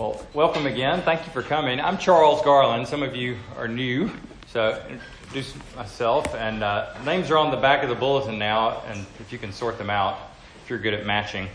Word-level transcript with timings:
Well, 0.00 0.18
welcome 0.32 0.64
again. 0.64 1.02
Thank 1.02 1.26
you 1.26 1.32
for 1.32 1.42
coming. 1.42 1.78
I'm 1.78 1.98
Charles 1.98 2.40
Garland. 2.40 2.88
Some 2.88 3.02
of 3.02 3.14
you 3.14 3.36
are 3.58 3.68
new, 3.68 4.10
so 4.46 4.82
introduce 4.88 5.54
myself. 5.76 6.34
And 6.34 6.62
uh, 6.62 6.94
names 7.04 7.30
are 7.30 7.36
on 7.36 7.50
the 7.50 7.58
back 7.58 7.82
of 7.82 7.90
the 7.90 7.94
bulletin 7.94 8.38
now, 8.38 8.80
and 8.86 9.04
if 9.18 9.30
you 9.30 9.36
can 9.36 9.52
sort 9.52 9.76
them 9.76 9.90
out, 9.90 10.18
if 10.64 10.70
you're 10.70 10.78
good 10.78 10.94
at 10.94 11.04
matching. 11.04 11.48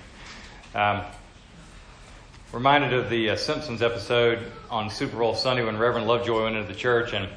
Um, 0.75 1.01
reminded 2.53 2.93
of 2.93 3.09
the 3.09 3.31
uh, 3.31 3.35
Simpsons 3.35 3.81
episode 3.81 4.37
on 4.69 4.91
Super 4.91 5.17
Bowl 5.17 5.33
Sunday 5.33 5.63
when 5.63 5.79
Reverend 5.79 6.05
Lovejoy 6.05 6.43
went 6.43 6.55
into 6.55 6.71
the 6.71 6.77
church 6.77 7.13
and 7.13 7.27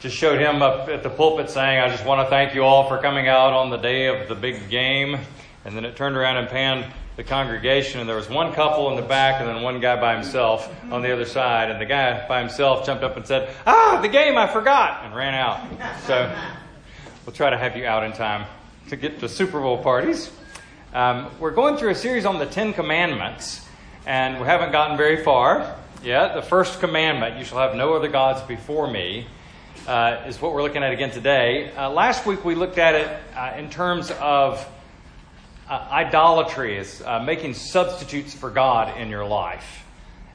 just 0.00 0.16
showed 0.16 0.40
him 0.40 0.62
up 0.62 0.88
at 0.88 1.02
the 1.02 1.10
pulpit 1.10 1.50
saying, 1.50 1.78
I 1.78 1.90
just 1.90 2.06
want 2.06 2.24
to 2.24 2.30
thank 2.30 2.54
you 2.54 2.64
all 2.64 2.88
for 2.88 3.02
coming 3.02 3.28
out 3.28 3.52
on 3.52 3.68
the 3.68 3.76
day 3.76 4.06
of 4.06 4.30
the 4.30 4.34
big 4.34 4.70
game. 4.70 5.18
And 5.66 5.76
then 5.76 5.84
it 5.84 5.94
turned 5.94 6.16
around 6.16 6.38
and 6.38 6.48
panned 6.48 6.90
the 7.16 7.24
congregation, 7.24 8.00
and 8.00 8.08
there 8.08 8.16
was 8.16 8.28
one 8.28 8.52
couple 8.52 8.90
in 8.90 8.96
the 8.96 9.06
back 9.06 9.40
and 9.40 9.48
then 9.48 9.62
one 9.62 9.80
guy 9.80 10.00
by 10.00 10.14
himself 10.14 10.68
on 10.90 11.02
the 11.02 11.12
other 11.12 11.24
side. 11.24 11.70
And 11.70 11.80
the 11.80 11.86
guy 11.86 12.26
by 12.26 12.40
himself 12.40 12.84
jumped 12.84 13.04
up 13.04 13.16
and 13.16 13.26
said, 13.26 13.54
Ah, 13.66 14.00
the 14.02 14.08
game, 14.08 14.36
I 14.36 14.48
forgot, 14.48 15.04
and 15.04 15.14
ran 15.14 15.34
out. 15.34 15.60
So 16.06 16.34
we'll 17.24 17.34
try 17.34 17.50
to 17.50 17.58
have 17.58 17.76
you 17.76 17.86
out 17.86 18.02
in 18.02 18.12
time 18.12 18.46
to 18.88 18.96
get 18.96 19.20
to 19.20 19.28
Super 19.28 19.60
Bowl 19.60 19.78
parties. 19.78 20.30
Um, 20.92 21.30
we're 21.38 21.52
going 21.52 21.76
through 21.76 21.90
a 21.90 21.94
series 21.94 22.24
on 22.24 22.38
the 22.38 22.46
Ten 22.46 22.72
Commandments, 22.72 23.66
and 24.06 24.40
we 24.40 24.46
haven't 24.46 24.72
gotten 24.72 24.96
very 24.96 25.22
far 25.22 25.76
yet. 26.02 26.34
The 26.34 26.42
first 26.42 26.80
commandment, 26.80 27.38
you 27.38 27.44
shall 27.44 27.58
have 27.58 27.76
no 27.76 27.94
other 27.94 28.08
gods 28.08 28.42
before 28.42 28.90
me. 28.90 29.26
Uh, 29.86 30.22
is 30.26 30.40
what 30.40 30.54
we're 30.54 30.62
looking 30.62 30.82
at 30.82 30.92
again 30.92 31.10
today. 31.10 31.70
Uh, 31.76 31.90
last 31.90 32.24
week 32.24 32.42
we 32.42 32.54
looked 32.54 32.78
at 32.78 32.94
it 32.94 33.18
uh, 33.36 33.52
in 33.58 33.68
terms 33.68 34.10
of 34.12 34.66
uh, 35.68 35.86
idolatry 35.90 36.76
is 36.76 37.02
uh, 37.02 37.20
making 37.20 37.54
substitutes 37.54 38.34
for 38.34 38.50
God 38.50 38.98
in 38.98 39.08
your 39.08 39.24
life. 39.24 39.84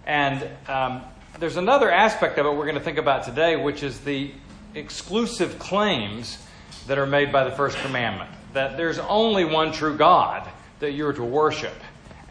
And 0.05 0.47
um, 0.67 1.01
there's 1.39 1.57
another 1.57 1.91
aspect 1.91 2.37
of 2.39 2.45
it 2.45 2.49
we're 2.49 2.65
going 2.65 2.75
to 2.75 2.81
think 2.81 2.97
about 2.97 3.23
today, 3.23 3.55
which 3.55 3.83
is 3.83 3.99
the 3.99 4.31
exclusive 4.75 5.59
claims 5.59 6.37
that 6.87 6.97
are 6.97 7.05
made 7.05 7.31
by 7.31 7.43
the 7.43 7.51
first 7.51 7.77
commandment 7.77 8.29
that 8.53 8.77
there's 8.77 8.99
only 8.99 9.45
one 9.45 9.71
true 9.71 9.95
God 9.95 10.49
that 10.79 10.93
you're 10.93 11.13
to 11.13 11.23
worship, 11.23 11.75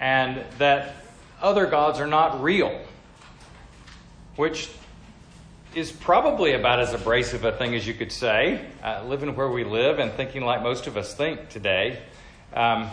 and 0.00 0.44
that 0.58 0.96
other 1.40 1.66
gods 1.66 2.00
are 2.00 2.06
not 2.06 2.42
real, 2.42 2.80
which 4.36 4.70
is 5.74 5.92
probably 5.92 6.54
about 6.54 6.80
as 6.80 6.94
abrasive 6.94 7.44
a 7.44 7.52
thing 7.52 7.74
as 7.74 7.86
you 7.86 7.94
could 7.94 8.10
say, 8.10 8.64
uh, 8.82 9.04
living 9.06 9.34
where 9.36 9.50
we 9.50 9.64
live 9.64 9.98
and 9.98 10.12
thinking 10.12 10.42
like 10.42 10.62
most 10.62 10.86
of 10.86 10.96
us 10.96 11.14
think 11.14 11.48
today. 11.50 12.00
Um, 12.54 12.90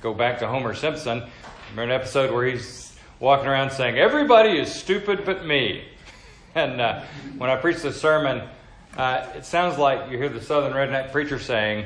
go 0.00 0.14
back 0.14 0.38
to 0.38 0.48
Homer 0.48 0.74
Simpson. 0.74 1.22
Remember 1.70 1.94
an 1.94 2.00
episode 2.00 2.32
where 2.32 2.46
he's 2.46 2.96
walking 3.20 3.46
around 3.46 3.70
saying, 3.70 3.98
Everybody 3.98 4.58
is 4.58 4.72
stupid 4.72 5.24
but 5.24 5.44
me. 5.44 5.84
And 6.56 6.80
uh, 6.80 7.02
when 7.36 7.50
I 7.50 7.56
preach 7.56 7.82
the 7.82 7.92
sermon, 7.92 8.48
uh, 8.96 9.26
it 9.34 9.44
sounds 9.44 9.76
like 9.76 10.08
you 10.08 10.18
hear 10.18 10.28
the 10.28 10.40
southern 10.40 10.72
redneck 10.72 11.10
preacher 11.10 11.40
saying, 11.40 11.84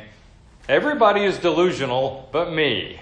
Everybody 0.69 1.25
is 1.25 1.39
delusional 1.39 2.29
but 2.33 2.53
me. 2.53 3.01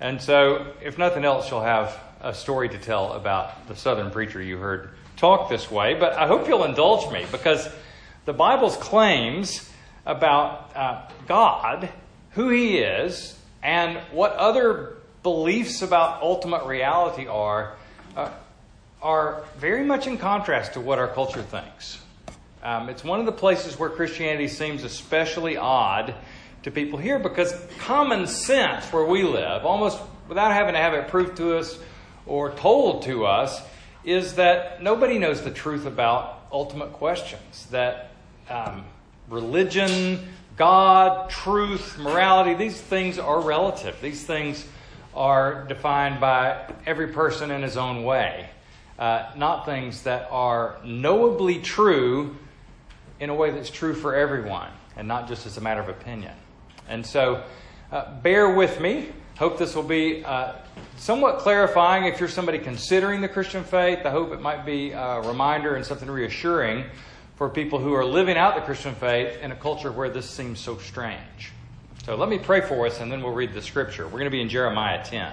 And 0.00 0.20
so, 0.20 0.74
if 0.82 0.98
nothing 0.98 1.24
else, 1.24 1.48
you'll 1.48 1.62
have 1.62 1.96
a 2.20 2.34
story 2.34 2.68
to 2.68 2.78
tell 2.78 3.12
about 3.12 3.68
the 3.68 3.76
southern 3.76 4.10
preacher 4.10 4.42
you 4.42 4.56
heard 4.56 4.90
talk 5.16 5.48
this 5.48 5.70
way. 5.70 5.94
But 5.94 6.14
I 6.14 6.26
hope 6.26 6.48
you'll 6.48 6.64
indulge 6.64 7.12
me 7.12 7.26
because 7.30 7.68
the 8.24 8.32
Bible's 8.32 8.76
claims 8.76 9.70
about 10.04 10.74
uh, 10.74 11.02
God, 11.28 11.88
who 12.34 12.48
He 12.50 12.78
is, 12.78 13.38
and 13.62 13.98
what 14.12 14.32
other 14.32 14.96
beliefs 15.22 15.82
about 15.82 16.22
ultimate 16.22 16.66
reality 16.66 17.26
are, 17.26 17.74
uh, 18.16 18.30
are 19.02 19.44
very 19.58 19.84
much 19.84 20.06
in 20.06 20.18
contrast 20.18 20.74
to 20.74 20.80
what 20.80 20.98
our 20.98 21.08
culture 21.08 21.42
thinks. 21.42 21.98
Um, 22.62 22.88
it's 22.88 23.04
one 23.04 23.20
of 23.20 23.26
the 23.26 23.32
places 23.32 23.78
where 23.78 23.90
Christianity 23.90 24.48
seems 24.48 24.84
especially 24.84 25.56
odd 25.56 26.14
to 26.62 26.70
people 26.70 26.98
here 26.98 27.18
because 27.18 27.54
common 27.78 28.26
sense 28.26 28.90
where 28.92 29.04
we 29.04 29.22
live, 29.22 29.64
almost 29.66 30.00
without 30.28 30.52
having 30.52 30.74
to 30.74 30.80
have 30.80 30.94
it 30.94 31.08
proved 31.08 31.36
to 31.36 31.58
us 31.58 31.78
or 32.26 32.52
told 32.52 33.02
to 33.02 33.26
us, 33.26 33.60
is 34.02 34.34
that 34.36 34.82
nobody 34.82 35.18
knows 35.18 35.42
the 35.42 35.50
truth 35.50 35.86
about 35.86 36.46
ultimate 36.50 36.92
questions. 36.94 37.66
That 37.70 38.10
um, 38.48 38.84
religion, 39.28 40.28
God, 40.56 41.30
truth, 41.30 41.98
morality, 41.98 42.54
these 42.54 42.80
things 42.80 43.18
are 43.18 43.40
relative. 43.40 44.00
These 44.00 44.24
things 44.24 44.64
are 45.14 45.64
defined 45.64 46.20
by 46.20 46.72
every 46.86 47.08
person 47.08 47.50
in 47.50 47.62
his 47.62 47.76
own 47.76 48.04
way, 48.04 48.48
uh, 48.98 49.30
not 49.36 49.64
things 49.64 50.02
that 50.02 50.28
are 50.30 50.76
knowably 50.84 51.58
true 51.60 52.36
in 53.18 53.30
a 53.30 53.34
way 53.34 53.50
that's 53.50 53.70
true 53.70 53.94
for 53.94 54.14
everyone 54.14 54.70
and 54.96 55.08
not 55.08 55.26
just 55.26 55.44
as 55.44 55.56
a 55.56 55.60
matter 55.60 55.80
of 55.80 55.88
opinion. 55.88 56.32
And 56.88 57.04
so, 57.04 57.42
uh, 57.90 58.14
bear 58.20 58.54
with 58.54 58.80
me. 58.80 59.08
Hope 59.36 59.58
this 59.58 59.74
will 59.74 59.82
be 59.82 60.24
uh, 60.24 60.52
somewhat 60.96 61.38
clarifying 61.38 62.04
if 62.04 62.20
you're 62.20 62.28
somebody 62.28 62.58
considering 62.58 63.20
the 63.20 63.28
Christian 63.28 63.64
faith. 63.64 64.00
I 64.04 64.10
hope 64.10 64.32
it 64.32 64.40
might 64.40 64.64
be 64.64 64.92
a 64.92 65.20
reminder 65.22 65.74
and 65.74 65.84
something 65.84 66.08
reassuring 66.08 66.84
for 67.36 67.48
people 67.48 67.78
who 67.78 67.94
are 67.94 68.04
living 68.04 68.36
out 68.36 68.54
the 68.54 68.60
Christian 68.60 68.94
faith 68.94 69.38
in 69.40 69.50
a 69.50 69.56
culture 69.56 69.90
where 69.90 70.08
this 70.08 70.28
seems 70.28 70.60
so 70.60 70.78
strange. 70.78 71.52
So 72.04 72.16
let 72.16 72.28
me 72.28 72.38
pray 72.38 72.60
for 72.60 72.86
us 72.86 73.00
and 73.00 73.10
then 73.10 73.22
we'll 73.22 73.32
read 73.32 73.54
the 73.54 73.62
scripture. 73.62 74.04
We're 74.04 74.12
going 74.12 74.24
to 74.24 74.30
be 74.30 74.40
in 74.40 74.48
Jeremiah 74.48 75.02
10. 75.02 75.32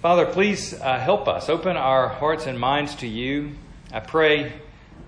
Father, 0.00 0.24
please 0.24 0.72
uh, 0.72 0.98
help 0.98 1.28
us. 1.28 1.50
Open 1.50 1.76
our 1.76 2.08
hearts 2.08 2.46
and 2.46 2.58
minds 2.58 2.94
to 2.96 3.06
you. 3.06 3.52
I 3.92 4.00
pray 4.00 4.52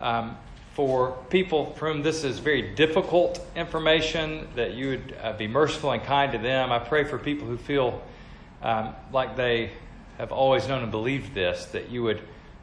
um, 0.02 0.36
for 0.74 1.16
people 1.30 1.72
for 1.76 1.90
whom 1.90 2.02
this 2.02 2.24
is 2.24 2.38
very 2.40 2.74
difficult 2.74 3.40
information, 3.56 4.48
that 4.54 4.74
you 4.74 4.88
would 4.88 5.16
uh, 5.22 5.32
be 5.32 5.46
merciful 5.46 5.92
and 5.92 6.02
kind 6.02 6.32
to 6.32 6.38
them. 6.38 6.72
I 6.72 6.78
pray 6.78 7.04
for 7.04 7.18
people 7.18 7.46
who 7.46 7.56
feel 7.56 8.02
um, 8.62 8.94
like 9.12 9.36
they 9.36 9.70
have 10.18 10.30
always 10.30 10.68
known 10.68 10.82
and 10.82 10.90
believed 10.90 11.32
this, 11.32 11.66
that 11.66 11.88
you 11.88 12.02
would 12.02 12.20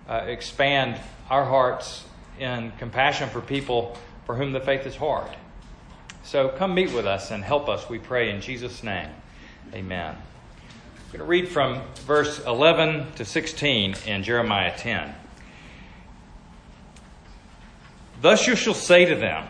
uh, 0.07 0.25
expand 0.27 0.99
our 1.29 1.45
hearts 1.45 2.03
in 2.39 2.71
compassion 2.77 3.29
for 3.29 3.41
people 3.41 3.97
for 4.25 4.35
whom 4.35 4.51
the 4.51 4.59
faith 4.59 4.85
is 4.85 4.95
hard. 4.95 5.29
So 6.23 6.49
come 6.49 6.73
meet 6.73 6.93
with 6.93 7.05
us 7.05 7.31
and 7.31 7.43
help 7.43 7.69
us, 7.69 7.89
we 7.89 7.99
pray, 7.99 8.29
in 8.29 8.41
Jesus' 8.41 8.83
name. 8.83 9.09
Amen. 9.73 10.15
I'm 10.15 11.11
going 11.11 11.19
to 11.19 11.25
read 11.25 11.49
from 11.49 11.81
verse 12.05 12.39
11 12.45 13.13
to 13.13 13.25
16 13.25 13.95
in 14.05 14.23
Jeremiah 14.23 14.77
10. 14.77 15.15
Thus 18.21 18.45
you 18.45 18.55
shall 18.55 18.73
say 18.73 19.05
to 19.05 19.15
them, 19.15 19.47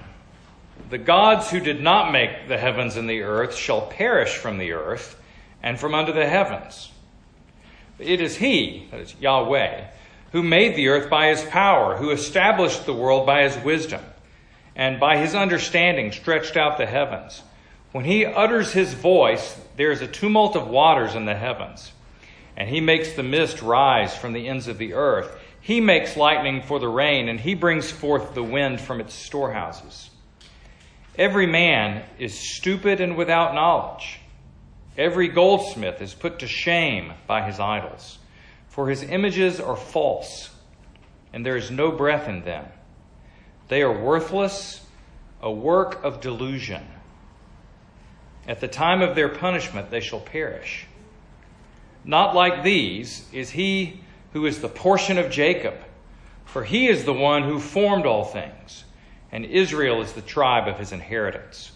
The 0.90 0.98
gods 0.98 1.50
who 1.50 1.60
did 1.60 1.82
not 1.82 2.12
make 2.12 2.48
the 2.48 2.58
heavens 2.58 2.96
and 2.96 3.10
the 3.10 3.24
earth 3.24 3.56
shall 3.56 3.82
perish 3.82 4.38
from 4.38 4.58
the 4.58 4.72
earth 4.72 5.20
and 5.62 5.80
from 5.80 5.94
under 5.94 6.14
the 6.14 6.28
heavens. 6.28 6.92
It 7.98 8.22
is 8.22 8.38
He, 8.38 8.88
that 8.92 9.02
is 9.02 9.16
Yahweh, 9.20 9.88
who 10.32 10.44
made 10.44 10.76
the 10.76 10.88
earth 10.88 11.10
by 11.10 11.28
His 11.28 11.44
power, 11.44 11.98
who 11.98 12.12
established 12.12 12.86
the 12.86 12.94
world 12.94 13.26
by 13.26 13.44
His 13.44 13.58
wisdom, 13.64 14.04
and 14.76 15.00
by 15.00 15.18
His 15.18 15.36
understanding 15.36 16.12
stretched 16.12 16.58
out 16.58 16.78
the 16.78 16.86
heavens. 16.86 17.42
When 17.92 18.06
He 18.06 18.26
utters 18.26 18.72
His 18.72 18.94
voice, 18.94 19.60
there 19.76 19.92
is 19.92 20.02
a 20.02 20.08
tumult 20.08 20.56
of 20.56 20.68
waters 20.68 21.16
in 21.16 21.26
the 21.26 21.36
heavens, 21.36 21.92
and 22.56 22.70
He 22.70 22.82
makes 22.82 23.14
the 23.14 23.24
mist 23.24 23.62
rise 23.62 24.16
from 24.16 24.34
the 24.34 24.48
ends 24.48 24.68
of 24.68 24.78
the 24.78 24.94
earth. 24.94 25.38
He 25.62 25.82
makes 25.82 26.18
lightning 26.18 26.62
for 26.62 26.80
the 26.80 26.88
rain, 26.88 27.30
and 27.30 27.40
he 27.40 27.54
brings 27.54 27.92
forth 27.92 28.34
the 28.34 28.44
wind 28.44 28.80
from 28.80 29.02
its 29.02 29.14
storehouses. 29.14 30.10
Every 31.18 31.48
man 31.48 32.06
is 32.18 32.40
stupid 32.56 33.02
and 33.02 33.18
without 33.18 33.54
knowledge. 33.54 34.20
Every 34.98 35.28
goldsmith 35.28 36.02
is 36.02 36.14
put 36.14 36.40
to 36.40 36.48
shame 36.48 37.14
by 37.28 37.44
his 37.44 37.60
idols, 37.60 38.18
for 38.70 38.88
his 38.88 39.04
images 39.04 39.60
are 39.60 39.76
false, 39.76 40.52
and 41.34 41.46
there 41.46 41.58
is 41.58 41.70
no 41.70 41.92
breath 41.92 42.30
in 42.30 42.44
them. 42.44 42.66
They 43.68 43.82
are 43.82 44.02
worthless, 44.02 44.86
a 45.42 45.52
work 45.52 46.04
of 46.04 46.22
delusion. 46.22 46.86
At 48.48 48.62
the 48.62 48.68
time 48.68 49.02
of 49.02 49.16
their 49.16 49.30
punishment, 49.30 49.92
they 49.92 50.00
shall 50.00 50.20
perish. 50.20 50.86
Not 52.06 52.34
like 52.34 52.64
these 52.64 53.28
is 53.34 53.52
he 53.52 54.02
who 54.34 54.46
is 54.46 54.62
the 54.62 54.70
portion 54.70 55.18
of 55.18 55.32
Jacob, 55.32 55.76
for 56.46 56.64
he 56.64 56.88
is 56.88 57.06
the 57.06 57.14
one 57.14 57.44
who 57.44 57.60
formed 57.60 58.06
all 58.06 58.24
things, 58.24 58.86
and 59.32 59.46
Israel 59.46 60.02
is 60.02 60.14
the 60.14 60.22
tribe 60.22 60.68
of 60.68 60.80
his 60.80 60.92
inheritance. 60.92 61.72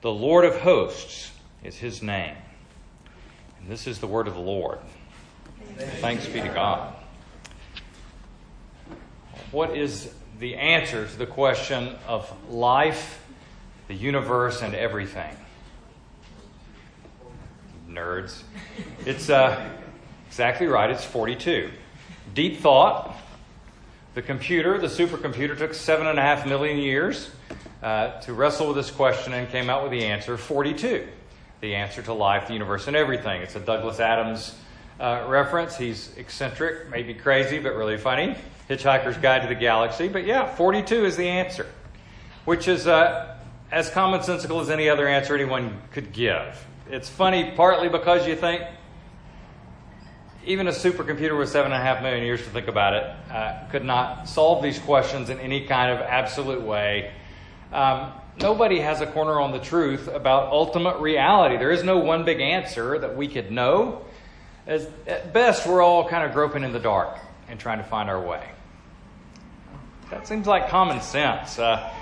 The 0.00 0.10
Lord 0.10 0.44
of 0.44 0.60
hosts 0.60 1.30
is 1.62 1.76
his 1.76 2.02
name. 2.02 2.36
And 3.60 3.68
this 3.68 3.86
is 3.86 3.98
the 3.98 4.06
word 4.06 4.28
of 4.28 4.34
the 4.34 4.40
Lord. 4.40 4.78
Thanks 5.76 6.26
be 6.26 6.40
to 6.40 6.48
God. 6.48 6.94
What 9.50 9.76
is 9.76 10.12
the 10.38 10.56
answer 10.56 11.06
to 11.06 11.16
the 11.16 11.26
question 11.26 11.96
of 12.06 12.30
life, 12.50 13.22
the 13.88 13.94
universe, 13.94 14.62
and 14.62 14.74
everything? 14.74 15.36
Nerds. 17.88 18.42
It's 19.04 19.30
uh, 19.30 19.70
Exactly 20.36 20.66
right, 20.66 20.90
it's 20.90 21.02
42. 21.02 21.70
Deep 22.34 22.60
thought. 22.60 23.16
The 24.12 24.20
computer, 24.20 24.78
the 24.78 24.86
supercomputer, 24.86 25.56
took 25.56 25.72
seven 25.72 26.06
and 26.06 26.18
a 26.18 26.22
half 26.22 26.46
million 26.46 26.76
years 26.76 27.30
uh, 27.82 28.20
to 28.20 28.34
wrestle 28.34 28.66
with 28.66 28.76
this 28.76 28.90
question 28.90 29.32
and 29.32 29.48
came 29.48 29.70
out 29.70 29.82
with 29.82 29.92
the 29.92 30.04
answer 30.04 30.36
42. 30.36 31.08
The 31.62 31.74
answer 31.74 32.02
to 32.02 32.12
life, 32.12 32.48
the 32.48 32.52
universe, 32.52 32.86
and 32.86 32.94
everything. 32.94 33.40
It's 33.40 33.56
a 33.56 33.60
Douglas 33.60 33.98
Adams 33.98 34.54
uh, 35.00 35.24
reference. 35.28 35.76
He's 35.76 36.14
eccentric, 36.16 36.90
maybe 36.90 37.14
crazy, 37.14 37.58
but 37.58 37.74
really 37.74 37.98
funny. 37.98 38.36
Hitchhiker's 38.68 39.16
Guide 39.16 39.42
to 39.42 39.48
the 39.48 39.54
Galaxy. 39.54 40.08
But 40.08 40.26
yeah, 40.26 40.52
42 40.54 41.04
is 41.04 41.16
the 41.16 41.28
answer, 41.28 41.66
which 42.44 42.68
is 42.68 42.86
uh, 42.86 43.36
as 43.70 43.90
commonsensical 43.90 44.60
as 44.60 44.70
any 44.70 44.88
other 44.88 45.06
answer 45.06 45.34
anyone 45.34 45.80
could 45.92 46.12
give. 46.12 46.66
It's 46.90 47.08
funny 47.08 47.52
partly 47.56 47.88
because 47.88 48.26
you 48.26 48.36
think 48.36 48.62
even 50.44 50.68
a 50.68 50.70
supercomputer 50.70 51.36
with 51.36 51.48
seven 51.48 51.72
and 51.72 51.80
a 51.80 51.84
half 51.84 52.02
million 52.02 52.24
years 52.24 52.40
to 52.40 52.48
think 52.50 52.68
about 52.68 52.94
it 52.94 53.04
uh, 53.32 53.66
could 53.70 53.84
not 53.84 54.28
solve 54.28 54.62
these 54.62 54.78
questions 54.78 55.28
in 55.28 55.40
any 55.40 55.66
kind 55.66 55.90
of 55.90 56.00
absolute 56.00 56.62
way. 56.62 57.12
Um, 57.72 58.12
nobody 58.40 58.78
has 58.78 59.00
a 59.00 59.06
corner 59.06 59.40
on 59.40 59.50
the 59.50 59.58
truth 59.58 60.06
about 60.06 60.52
ultimate 60.52 61.00
reality. 61.00 61.56
There 61.56 61.72
is 61.72 61.82
no 61.82 61.98
one 61.98 62.24
big 62.24 62.40
answer 62.40 62.98
that 62.98 63.16
we 63.16 63.26
could 63.26 63.50
know. 63.50 64.02
As, 64.66 64.88
at 65.06 65.32
best, 65.32 65.66
we're 65.66 65.82
all 65.82 66.08
kind 66.08 66.24
of 66.24 66.32
groping 66.32 66.64
in 66.64 66.72
the 66.72 66.80
dark 66.80 67.18
and 67.48 67.58
trying 67.58 67.78
to 67.78 67.84
find 67.84 68.10
our 68.10 68.20
way. 68.20 68.44
That 70.10 70.26
seems 70.26 70.46
like 70.46 70.68
common 70.68 71.00
sense. 71.00 71.58
Uh, 71.58 71.92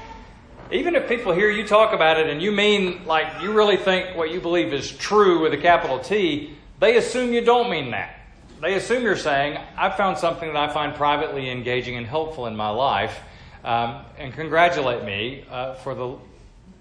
even 0.70 0.94
if 0.94 1.08
people 1.08 1.32
hear 1.32 1.50
you 1.50 1.66
talk 1.66 1.92
about 1.92 2.18
it 2.18 2.28
and 2.28 2.40
you 2.40 2.52
mean 2.52 3.04
like 3.06 3.42
you 3.42 3.52
really 3.52 3.76
think 3.76 4.16
what 4.16 4.30
you 4.30 4.40
believe 4.40 4.72
is 4.72 4.90
true 4.90 5.42
with 5.42 5.52
a 5.52 5.58
capital 5.58 5.98
T, 5.98 6.56
they 6.80 6.96
assume 6.96 7.32
you 7.32 7.42
don't 7.42 7.70
mean 7.70 7.90
that. 7.90 8.18
They 8.60 8.74
assume 8.74 9.02
you're 9.02 9.16
saying, 9.16 9.58
I 9.76 9.90
found 9.90 10.16
something 10.16 10.52
that 10.52 10.56
I 10.56 10.72
find 10.72 10.94
privately 10.94 11.50
engaging 11.50 11.96
and 11.96 12.06
helpful 12.06 12.46
in 12.46 12.56
my 12.56 12.70
life, 12.70 13.20
um, 13.62 14.04
and 14.16 14.32
congratulate 14.32 15.04
me 15.04 15.44
uh, 15.50 15.74
for 15.74 15.94
the 15.94 16.16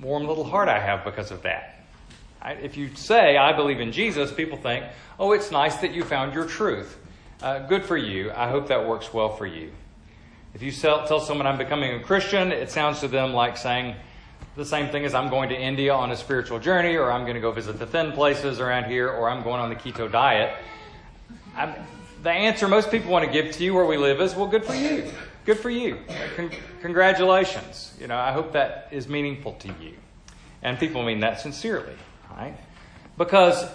warm 0.02 0.28
little 0.28 0.44
heart 0.46 0.70
I 0.70 0.80
have 0.80 1.04
because 1.04 1.32
of 1.32 1.44
that. 1.44 1.73
I, 2.44 2.54
if 2.54 2.76
you 2.76 2.94
say, 2.96 3.38
I 3.38 3.54
believe 3.54 3.80
in 3.80 3.92
Jesus, 3.92 4.32
people 4.32 4.58
think, 4.58 4.86
oh, 5.18 5.32
it's 5.32 5.50
nice 5.50 5.78
that 5.78 5.94
you 5.94 6.04
found 6.04 6.34
your 6.34 6.46
truth. 6.46 6.98
Uh, 7.42 7.60
good 7.60 7.86
for 7.86 7.98
you. 7.98 8.32
I 8.32 8.50
hope 8.50 8.68
that 8.68 8.86
works 8.86 9.14
well 9.14 9.36
for 9.36 9.48
you. 9.48 9.72
If 10.54 10.62
you 10.62 10.72
tell, 10.72 11.08
tell 11.08 11.20
someone 11.20 11.48
I'm 11.48 11.58
becoming 11.58 11.96
a 11.96 12.04
Christian, 12.04 12.52
it 12.52 12.70
sounds 12.70 13.00
to 13.00 13.08
them 13.08 13.34
like 13.34 13.58
saying 13.58 13.96
the 14.56 14.66
same 14.66 14.92
thing 14.92 15.06
as 15.06 15.16
I'm 15.16 15.30
going 15.30 15.50
to 15.50 15.60
India 15.60 15.94
on 15.94 16.12
a 16.12 16.16
spiritual 16.16 16.60
journey, 16.60 16.96
or 16.96 17.12
I'm 17.12 17.24
going 17.24 17.36
to 17.36 17.42
go 17.42 17.52
visit 17.52 17.80
the 17.80 17.88
thin 17.88 18.12
places 18.12 18.60
around 18.60 18.86
here, 18.86 19.10
or 19.10 19.30
I'm 19.30 19.42
going 19.42 19.60
on 19.60 19.70
the 19.70 19.76
keto 19.76 20.12
diet. 20.12 20.56
I'm, 21.56 21.74
the 22.22 22.32
answer 22.32 22.68
most 22.68 22.92
people 22.92 23.12
want 23.12 23.26
to 23.26 23.32
give 23.32 23.52
to 23.56 23.64
you 23.64 23.74
where 23.74 23.86
we 23.86 23.98
live 23.98 24.22
is, 24.22 24.36
well, 24.36 24.48
good 24.48 24.64
for 24.64 24.76
you. 24.76 25.10
Good 25.46 25.58
for 25.58 25.70
you. 25.70 25.98
Con- 26.36 26.52
congratulations. 26.82 27.96
You 28.00 28.08
know, 28.08 28.18
I 28.18 28.32
hope 28.32 28.54
that 28.54 28.90
is 28.92 29.08
meaningful 29.08 29.54
to 29.54 29.68
you. 29.82 29.94
And 30.62 30.80
people 30.80 31.04
mean 31.04 31.20
that 31.22 31.42
sincerely, 31.42 31.96
right? 32.36 32.58
Because 33.18 33.66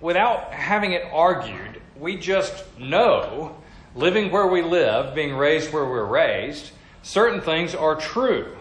without 0.00 0.52
having 0.52 0.92
it 0.92 1.04
argued, 1.12 1.80
we 1.98 2.16
just 2.16 2.64
know 2.78 3.56
living 3.94 4.30
where 4.30 4.46
we 4.46 4.62
live, 4.62 5.14
being 5.14 5.34
raised 5.34 5.72
where 5.72 5.84
we're 5.84 6.04
raised, 6.04 6.70
certain 7.02 7.40
things 7.40 7.74
are 7.74 7.96
true. 7.96 8.56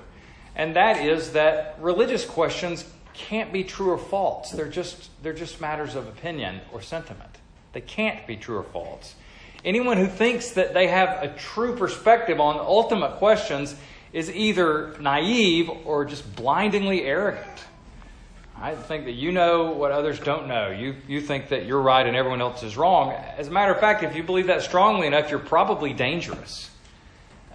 And 0.55 0.75
that 0.75 1.03
is 1.03 1.33
that 1.33 1.77
religious 1.79 2.25
questions 2.25 2.85
can't 3.13 3.53
be 3.53 3.63
true 3.63 3.91
or 3.91 3.97
false. 3.97 4.51
They're 4.51 4.67
just, 4.67 5.09
they're 5.23 5.33
just 5.33 5.61
matters 5.61 5.95
of 5.95 6.07
opinion 6.07 6.61
or 6.71 6.81
sentiment. 6.81 7.29
They 7.73 7.81
can't 7.81 8.25
be 8.25 8.35
true 8.35 8.57
or 8.57 8.63
false. 8.63 9.15
Anyone 9.63 9.97
who 9.97 10.07
thinks 10.07 10.51
that 10.51 10.73
they 10.73 10.87
have 10.87 11.21
a 11.21 11.27
true 11.35 11.75
perspective 11.75 12.39
on 12.39 12.57
ultimate 12.57 13.17
questions 13.17 13.75
is 14.13 14.31
either 14.31 14.95
naive 14.99 15.69
or 15.85 16.05
just 16.05 16.35
blindingly 16.35 17.03
arrogant. 17.03 17.65
I 18.61 18.75
think 18.75 19.05
that 19.05 19.13
you 19.13 19.31
know 19.31 19.71
what 19.71 19.93
others 19.93 20.19
don't 20.19 20.49
know. 20.49 20.69
You, 20.69 20.95
you 21.07 21.21
think 21.21 21.47
that 21.49 21.65
you're 21.65 21.81
right 21.81 22.05
and 22.05 22.13
everyone 22.15 22.41
else 22.41 22.61
is 22.61 22.75
wrong. 22.75 23.13
As 23.13 23.47
a 23.47 23.51
matter 23.51 23.71
of 23.71 23.79
fact, 23.79 24.03
if 24.03 24.17
you 24.17 24.23
believe 24.23 24.47
that 24.47 24.63
strongly 24.63 25.07
enough, 25.07 25.29
you're 25.29 25.39
probably 25.39 25.93
dangerous 25.93 26.69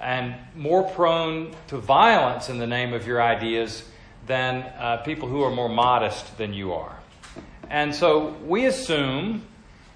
and 0.00 0.34
more 0.56 0.82
prone 0.82 1.54
to 1.68 1.76
violence 1.76 2.48
in 2.48 2.58
the 2.58 2.66
name 2.66 2.94
of 2.94 3.06
your 3.06 3.22
ideas 3.22 3.84
than 4.26 4.62
uh, 4.78 5.02
people 5.04 5.28
who 5.28 5.42
are 5.42 5.50
more 5.50 5.68
modest 5.68 6.38
than 6.38 6.54
you 6.54 6.72
are. 6.72 6.98
And 7.68 7.94
so 7.94 8.28
we 8.46 8.64
assume, 8.64 9.42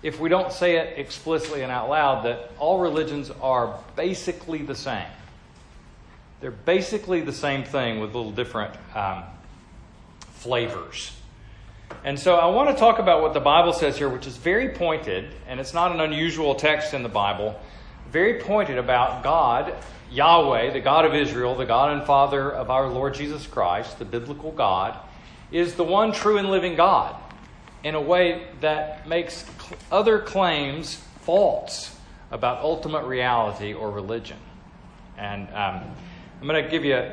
if 0.02 0.20
we 0.20 0.28
don't 0.28 0.52
say 0.52 0.76
it 0.76 0.99
explicitly 0.99 1.62
and 1.62 1.72
out 1.72 1.88
loud, 1.88 2.26
that 2.26 2.50
all 2.58 2.81
religions 2.81 3.31
are 3.40 3.78
basically 3.96 4.58
the 4.58 4.75
same. 4.75 5.06
They're 6.40 6.50
basically 6.50 7.22
the 7.22 7.32
same 7.32 7.64
thing 7.64 7.99
with 7.99 8.14
little 8.14 8.31
different 8.31 8.75
um, 8.94 9.25
flavors. 10.38 11.12
And 12.05 12.19
so 12.19 12.37
I 12.37 12.46
want 12.46 12.70
to 12.70 12.76
talk 12.76 12.99
about 12.99 13.23
what 13.23 13.35
the 13.35 13.40
Bible 13.40 13.73
says 13.73 13.96
here, 13.96 14.08
which 14.08 14.26
is 14.26 14.37
very 14.37 14.70
pointed, 14.70 15.35
and 15.49 15.58
it's 15.58 15.75
not 15.75 15.93
an 15.93 16.00
unusual 16.00 16.55
text 16.55 16.94
in 16.94 17.02
the 17.02 17.08
Bible, 17.08 17.58
very 18.11 18.40
pointed 18.40 18.79
about 18.79 19.23
God, 19.23 19.75
Yahweh, 20.11 20.73
the 20.73 20.81
God 20.81 21.05
of 21.05 21.14
Israel, 21.14 21.56
the 21.56 21.67
God 21.67 21.93
and 21.93 22.06
Father 22.06 22.50
of 22.50 22.70
our 22.70 22.88
Lord 22.88 23.14
Jesus 23.14 23.46
Christ, 23.46 23.99
the 23.99 24.05
biblical 24.05 24.52
God, 24.52 24.96
is 25.50 25.75
the 25.75 25.85
one 25.85 26.12
true 26.12 26.38
and 26.38 26.50
living 26.50 26.76
God 26.76 27.17
in 27.82 27.94
a 27.94 28.00
way 28.00 28.46
that 28.61 29.08
makes 29.08 29.44
other 29.90 30.20
claims 30.20 30.96
false 31.23 31.94
about 32.31 32.62
ultimate 32.62 33.05
reality 33.05 33.75
or 33.75 33.90
religion. 33.90 34.38
And 35.17 35.49
um, 35.49 35.94
I'm 36.40 36.46
going 36.46 36.62
to 36.62 36.70
give 36.70 36.85
you 36.85 37.11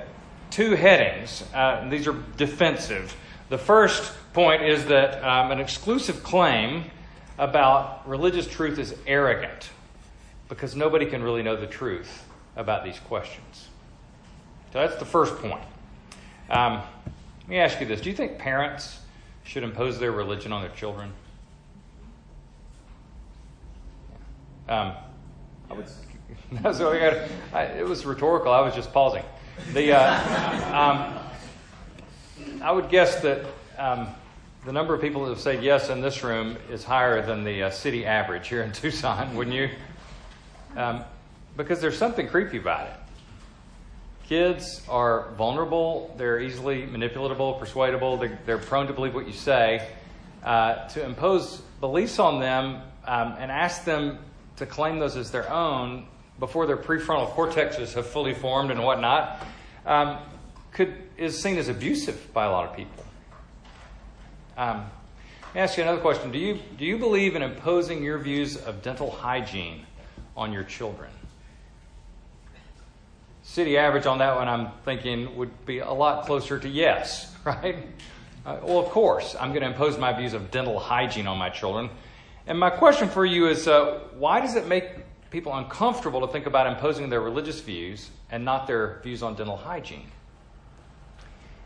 two 0.56 0.74
headings. 0.74 1.44
Uh, 1.54 1.86
these 1.90 2.08
are 2.08 2.16
defensive. 2.38 3.14
The 3.50 3.58
first 3.58 4.14
point 4.32 4.64
is 4.64 4.86
that 4.86 5.22
um, 5.22 5.52
an 5.52 5.60
exclusive 5.60 6.24
claim 6.24 6.86
about 7.38 8.08
religious 8.08 8.48
truth 8.48 8.80
is 8.80 8.96
arrogant 9.06 9.70
because 10.48 10.74
nobody 10.74 11.08
can 11.08 11.22
really 11.22 11.44
know 11.44 11.58
the 11.58 11.68
truth 11.68 12.24
about 12.56 12.86
these 12.86 12.98
questions. 13.00 13.68
So 14.72 14.80
that's 14.80 14.96
the 14.96 15.04
first 15.04 15.36
point. 15.40 15.66
Um, 16.50 16.82
let 17.42 17.50
me 17.50 17.58
ask 17.58 17.82
you 17.82 17.86
this 17.86 18.00
Do 18.00 18.10
you 18.10 18.16
think 18.16 18.38
parents 18.38 19.00
should 19.44 19.64
impose 19.64 20.00
their 20.00 20.14
religion 20.14 20.54
on 20.54 20.62
their 20.62 20.72
children? 20.72 21.12
Um, 24.70 24.94
I 25.70 25.74
would, 25.74 25.90
so 26.74 26.94
I 27.54 27.64
it 27.64 27.86
was 27.86 28.06
rhetorical. 28.06 28.54
I 28.54 28.62
was 28.62 28.74
just 28.74 28.94
pausing. 28.94 29.24
The, 29.72 29.94
uh, 29.94 30.78
um, 30.78 32.62
I 32.62 32.72
would 32.72 32.90
guess 32.90 33.22
that 33.22 33.46
um, 33.78 34.10
the 34.66 34.74
number 34.74 34.94
of 34.94 35.00
people 35.00 35.24
that 35.24 35.30
have 35.30 35.40
said 35.40 35.64
yes 35.64 35.90
in 35.90 36.02
this 36.02 36.24
room 36.24 36.58
is 36.70 36.84
higher 36.84 37.26
than 37.26 37.46
the 37.46 37.64
uh, 37.64 37.70
city 37.70 38.06
average 38.06 38.50
here 38.50 38.64
in 38.64 38.72
Tucson, 38.74 39.34
wouldn't 39.36 39.56
you? 39.56 39.70
Um, 40.76 41.06
because 41.56 41.80
there's 41.80 41.98
something 41.98 42.28
creepy 42.28 42.58
about 42.58 42.88
it. 42.88 42.96
Kids 44.28 44.82
are 44.90 45.30
vulnerable, 45.38 46.14
they're 46.18 46.42
easily 46.42 46.86
manipulatable, 46.86 47.58
persuadable, 47.58 48.18
they're, 48.18 48.38
they're 48.46 48.58
prone 48.58 48.88
to 48.88 48.94
believe 48.94 49.16
what 49.16 49.26
you 49.26 49.34
say. 49.34 49.88
Uh, 50.44 50.88
to 50.90 51.04
impose 51.04 51.62
beliefs 51.80 52.20
on 52.20 52.42
them 52.42 52.82
um, 53.06 53.36
and 53.40 53.52
ask 53.52 53.86
them 53.86 54.20
to 54.58 54.66
claim 54.66 55.00
those 55.00 55.16
as 55.16 55.32
their 55.32 55.50
own 55.50 56.06
before 56.40 56.66
their 56.66 56.78
prefrontal 56.78 57.32
cortexes 57.34 57.94
have 57.94 58.08
fully 58.08 58.34
formed 58.34 58.72
and 58.72 58.84
whatnot, 58.84 59.46
um, 59.86 60.18
could, 60.72 60.94
is 61.18 61.42
seen 61.42 61.58
as 61.58 61.70
abusive 61.70 62.34
by 62.34 62.46
a 62.46 62.52
lot 62.52 62.70
of 62.70 62.76
people. 62.76 63.06
Um, 64.58 64.86
let 65.48 65.56
me 65.56 65.62
ask 65.62 65.78
you 65.78 65.84
another 65.84 66.02
question. 66.02 66.32
Do 66.32 66.38
you, 66.38 66.60
do 66.78 66.86
you 66.86 66.98
believe 66.98 67.36
in 67.36 67.42
imposing 67.42 68.04
your 68.04 68.18
views 68.18 68.58
of 68.58 68.82
dental 68.82 69.10
hygiene 69.10 69.86
on 70.36 70.52
your 70.52 70.64
children? 70.64 71.10
City 73.44 73.78
average 73.78 74.06
on 74.06 74.18
that 74.18 74.36
one, 74.36 74.50
I'm 74.50 74.72
thinking, 74.84 75.36
would 75.38 75.66
be 75.66 75.80
a 75.80 75.92
lot 75.92 76.26
closer 76.26 76.60
to 76.60 76.68
yes, 76.68 77.34
right? 77.46 77.78
Uh, 78.46 78.58
well, 78.64 78.80
of 78.80 78.90
course, 78.90 79.36
I'm 79.40 79.50
going 79.50 79.62
to 79.62 79.68
impose 79.68 79.98
my 79.98 80.12
views 80.12 80.34
of 80.34 80.52
dental 80.52 80.80
hygiene 80.80 81.28
on 81.28 81.38
my 81.38 81.50
children. 81.50 81.90
And 82.48 82.60
my 82.60 82.70
question 82.70 83.08
for 83.08 83.26
you 83.26 83.48
is 83.48 83.68
uh, 83.68 84.02
why 84.18 84.40
does 84.42 84.56
it 84.56 84.68
make 84.68 84.86
people 85.36 85.54
uncomfortable 85.54 86.22
to 86.22 86.28
think 86.28 86.46
about 86.46 86.66
imposing 86.66 87.10
their 87.10 87.20
religious 87.20 87.60
views 87.60 88.10
and 88.32 88.46
not 88.46 88.68
their 88.68 89.02
views 89.04 89.22
on 89.22 89.36
dental 89.36 89.58
hygiene? 89.58 90.10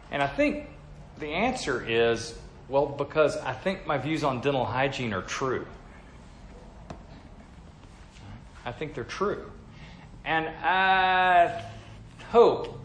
And 0.09 0.23
I 0.23 0.27
think 0.27 0.65
the 1.19 1.27
answer 1.27 1.87
is 1.87 2.33
well, 2.67 2.87
because 2.87 3.37
I 3.37 3.53
think 3.53 3.85
my 3.85 3.99
views 3.99 4.23
on 4.23 4.41
dental 4.41 4.65
hygiene 4.65 5.13
are 5.13 5.21
true. 5.21 5.67
I 8.65 8.71
think 8.71 8.95
they're 8.95 9.03
true. 9.03 9.51
And 10.25 10.47
I 10.47 11.63
hope, 12.29 12.83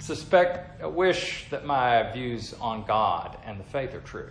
suspect, 0.00 0.84
wish 0.84 1.46
that 1.50 1.64
my 1.64 2.10
views 2.12 2.54
on 2.60 2.84
God 2.86 3.38
and 3.46 3.58
the 3.58 3.64
faith 3.64 3.94
are 3.94 4.00
true. 4.00 4.30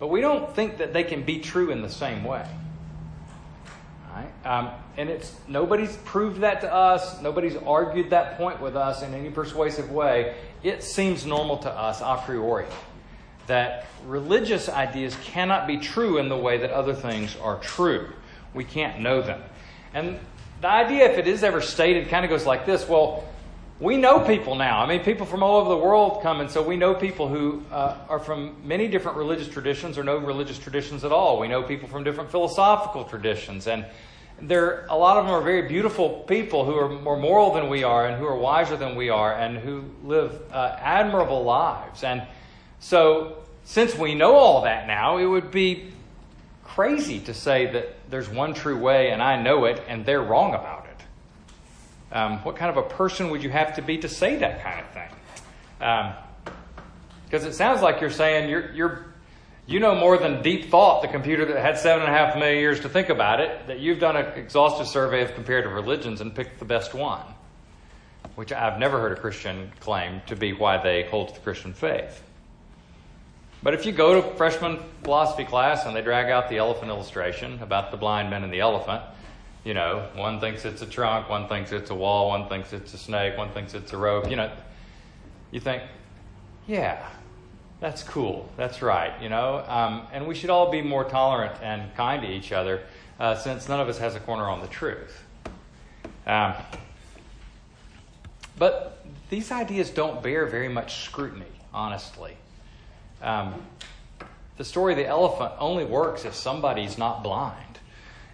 but 0.00 0.08
we 0.08 0.20
don't 0.20 0.52
think 0.52 0.78
that 0.78 0.92
they 0.92 1.04
can 1.04 1.22
be 1.22 1.38
true 1.38 1.70
in 1.70 1.82
the 1.82 1.88
same 1.88 2.24
way. 2.24 2.44
Right? 4.14 4.30
Um, 4.44 4.70
and 4.98 5.08
it's 5.08 5.34
nobody's 5.48 5.96
proved 5.98 6.40
that 6.42 6.60
to 6.60 6.72
us. 6.72 7.22
Nobody's 7.22 7.56
argued 7.56 8.10
that 8.10 8.36
point 8.36 8.60
with 8.60 8.76
us 8.76 9.02
in 9.02 9.14
any 9.14 9.30
persuasive 9.30 9.90
way. 9.90 10.36
It 10.62 10.82
seems 10.82 11.24
normal 11.24 11.58
to 11.58 11.70
us 11.70 12.00
a 12.02 12.22
priori 12.24 12.66
that 13.46 13.86
religious 14.06 14.68
ideas 14.68 15.16
cannot 15.22 15.66
be 15.66 15.78
true 15.78 16.18
in 16.18 16.28
the 16.28 16.36
way 16.36 16.58
that 16.58 16.70
other 16.70 16.94
things 16.94 17.36
are 17.36 17.58
true. 17.58 18.10
We 18.54 18.64
can't 18.64 19.00
know 19.00 19.22
them. 19.22 19.42
And 19.94 20.18
the 20.60 20.68
idea, 20.68 21.10
if 21.10 21.18
it 21.18 21.26
is 21.26 21.42
ever 21.42 21.60
stated, 21.60 22.08
kind 22.08 22.24
of 22.24 22.30
goes 22.30 22.46
like 22.46 22.66
this 22.66 22.88
well, 22.88 23.24
we 23.80 23.96
know 23.96 24.20
people 24.20 24.54
now. 24.54 24.80
I 24.80 24.86
mean, 24.86 25.00
people 25.00 25.26
from 25.26 25.42
all 25.42 25.60
over 25.60 25.70
the 25.70 25.76
world 25.76 26.22
come, 26.22 26.40
and 26.40 26.50
so 26.50 26.62
we 26.62 26.76
know 26.76 26.94
people 26.94 27.28
who 27.28 27.62
uh, 27.70 27.96
are 28.08 28.18
from 28.18 28.56
many 28.66 28.88
different 28.88 29.16
religious 29.16 29.48
traditions 29.48 29.98
or 29.98 30.04
no 30.04 30.18
religious 30.18 30.58
traditions 30.58 31.04
at 31.04 31.12
all. 31.12 31.40
We 31.40 31.48
know 31.48 31.62
people 31.62 31.88
from 31.88 32.04
different 32.04 32.30
philosophical 32.30 33.04
traditions, 33.04 33.66
and 33.66 33.84
there 34.40 34.86
a 34.88 34.96
lot 34.96 35.16
of 35.16 35.26
them 35.26 35.34
are 35.34 35.40
very 35.40 35.68
beautiful 35.68 36.10
people 36.28 36.64
who 36.64 36.74
are 36.76 36.88
more 36.88 37.16
moral 37.16 37.52
than 37.52 37.68
we 37.68 37.82
are, 37.82 38.06
and 38.06 38.18
who 38.18 38.26
are 38.26 38.36
wiser 38.36 38.76
than 38.76 38.94
we 38.94 39.08
are, 39.08 39.34
and 39.34 39.58
who 39.58 39.84
live 40.04 40.40
uh, 40.52 40.76
admirable 40.78 41.42
lives. 41.42 42.04
And 42.04 42.22
so, 42.78 43.38
since 43.64 43.96
we 43.96 44.14
know 44.14 44.34
all 44.34 44.62
that 44.62 44.86
now, 44.86 45.18
it 45.18 45.26
would 45.26 45.50
be 45.50 45.92
crazy 46.74 47.20
to 47.20 47.34
say 47.34 47.66
that 47.72 48.10
there's 48.10 48.28
one 48.28 48.54
true 48.54 48.78
way 48.78 49.10
and 49.10 49.22
I 49.22 49.40
know 49.40 49.66
it 49.66 49.82
and 49.88 50.06
they're 50.06 50.22
wrong 50.22 50.54
about 50.54 50.81
it. 50.81 50.81
Um, 52.12 52.38
what 52.44 52.56
kind 52.56 52.70
of 52.70 52.76
a 52.76 52.88
person 52.88 53.30
would 53.30 53.42
you 53.42 53.48
have 53.50 53.76
to 53.76 53.82
be 53.82 53.98
to 53.98 54.08
say 54.08 54.36
that 54.36 54.62
kind 54.62 54.80
of 54.80 54.86
thing? 54.90 55.08
Because 57.24 57.42
um, 57.42 57.48
it 57.48 57.54
sounds 57.54 57.80
like 57.80 58.02
you're 58.02 58.10
saying 58.10 58.50
you're, 58.50 58.70
you're, 58.72 59.06
you 59.66 59.80
know 59.80 59.94
more 59.94 60.18
than 60.18 60.42
deep 60.42 60.70
thought, 60.70 61.00
the 61.00 61.08
computer 61.08 61.46
that 61.46 61.56
had 61.56 61.78
seven 61.78 62.04
and 62.04 62.14
a 62.14 62.16
half 62.16 62.36
million 62.36 62.58
years 62.58 62.80
to 62.80 62.90
think 62.90 63.08
about 63.08 63.40
it, 63.40 63.66
that 63.66 63.80
you've 63.80 63.98
done 63.98 64.16
an 64.16 64.26
exhaustive 64.38 64.86
survey 64.86 65.22
of 65.22 65.34
comparative 65.34 65.72
religions 65.72 66.20
and 66.20 66.34
picked 66.34 66.58
the 66.58 66.66
best 66.66 66.92
one, 66.92 67.24
which 68.34 68.52
I've 68.52 68.78
never 68.78 69.00
heard 69.00 69.12
a 69.12 69.20
Christian 69.20 69.72
claim 69.80 70.20
to 70.26 70.36
be 70.36 70.52
why 70.52 70.82
they 70.82 71.04
hold 71.04 71.28
to 71.28 71.34
the 71.34 71.40
Christian 71.40 71.72
faith. 71.72 72.22
But 73.62 73.72
if 73.74 73.86
you 73.86 73.92
go 73.92 74.20
to 74.20 74.36
freshman 74.36 74.80
philosophy 75.02 75.44
class 75.44 75.86
and 75.86 75.96
they 75.96 76.02
drag 76.02 76.30
out 76.30 76.50
the 76.50 76.58
elephant 76.58 76.90
illustration 76.90 77.62
about 77.62 77.90
the 77.90 77.96
blind 77.96 78.28
men 78.28 78.44
and 78.44 78.52
the 78.52 78.60
elephant, 78.60 79.02
you 79.64 79.74
know, 79.74 80.08
one 80.14 80.40
thinks 80.40 80.64
it's 80.64 80.82
a 80.82 80.86
trunk, 80.86 81.28
one 81.28 81.48
thinks 81.48 81.72
it's 81.72 81.90
a 81.90 81.94
wall, 81.94 82.28
one 82.28 82.48
thinks 82.48 82.72
it's 82.72 82.94
a 82.94 82.98
snake, 82.98 83.36
one 83.36 83.50
thinks 83.50 83.74
it's 83.74 83.92
a 83.92 83.96
rope, 83.96 84.28
you 84.28 84.36
know, 84.36 84.50
you 85.52 85.60
think, 85.60 85.82
yeah, 86.66 87.06
that's 87.80 88.02
cool. 88.02 88.48
That's 88.56 88.80
right, 88.82 89.12
you 89.20 89.28
know. 89.28 89.64
Um, 89.66 90.06
and 90.12 90.26
we 90.26 90.34
should 90.34 90.50
all 90.50 90.70
be 90.70 90.82
more 90.82 91.04
tolerant 91.04 91.60
and 91.62 91.94
kind 91.96 92.22
to 92.22 92.28
each 92.28 92.52
other 92.52 92.82
uh, 93.18 93.34
since 93.36 93.68
none 93.68 93.80
of 93.80 93.88
us 93.88 93.98
has 93.98 94.14
a 94.14 94.20
corner 94.20 94.48
on 94.48 94.60
the 94.60 94.68
truth. 94.68 95.24
Um, 96.26 96.54
but 98.58 99.04
these 99.30 99.50
ideas 99.50 99.90
don't 99.90 100.22
bear 100.22 100.46
very 100.46 100.68
much 100.68 101.04
scrutiny, 101.04 101.46
honestly. 101.74 102.36
Um, 103.20 103.54
the 104.58 104.64
story 104.64 104.92
of 104.92 104.98
the 104.98 105.06
elephant 105.06 105.52
only 105.58 105.84
works 105.84 106.24
if 106.24 106.34
somebody's 106.34 106.98
not 106.98 107.22
blind 107.22 107.71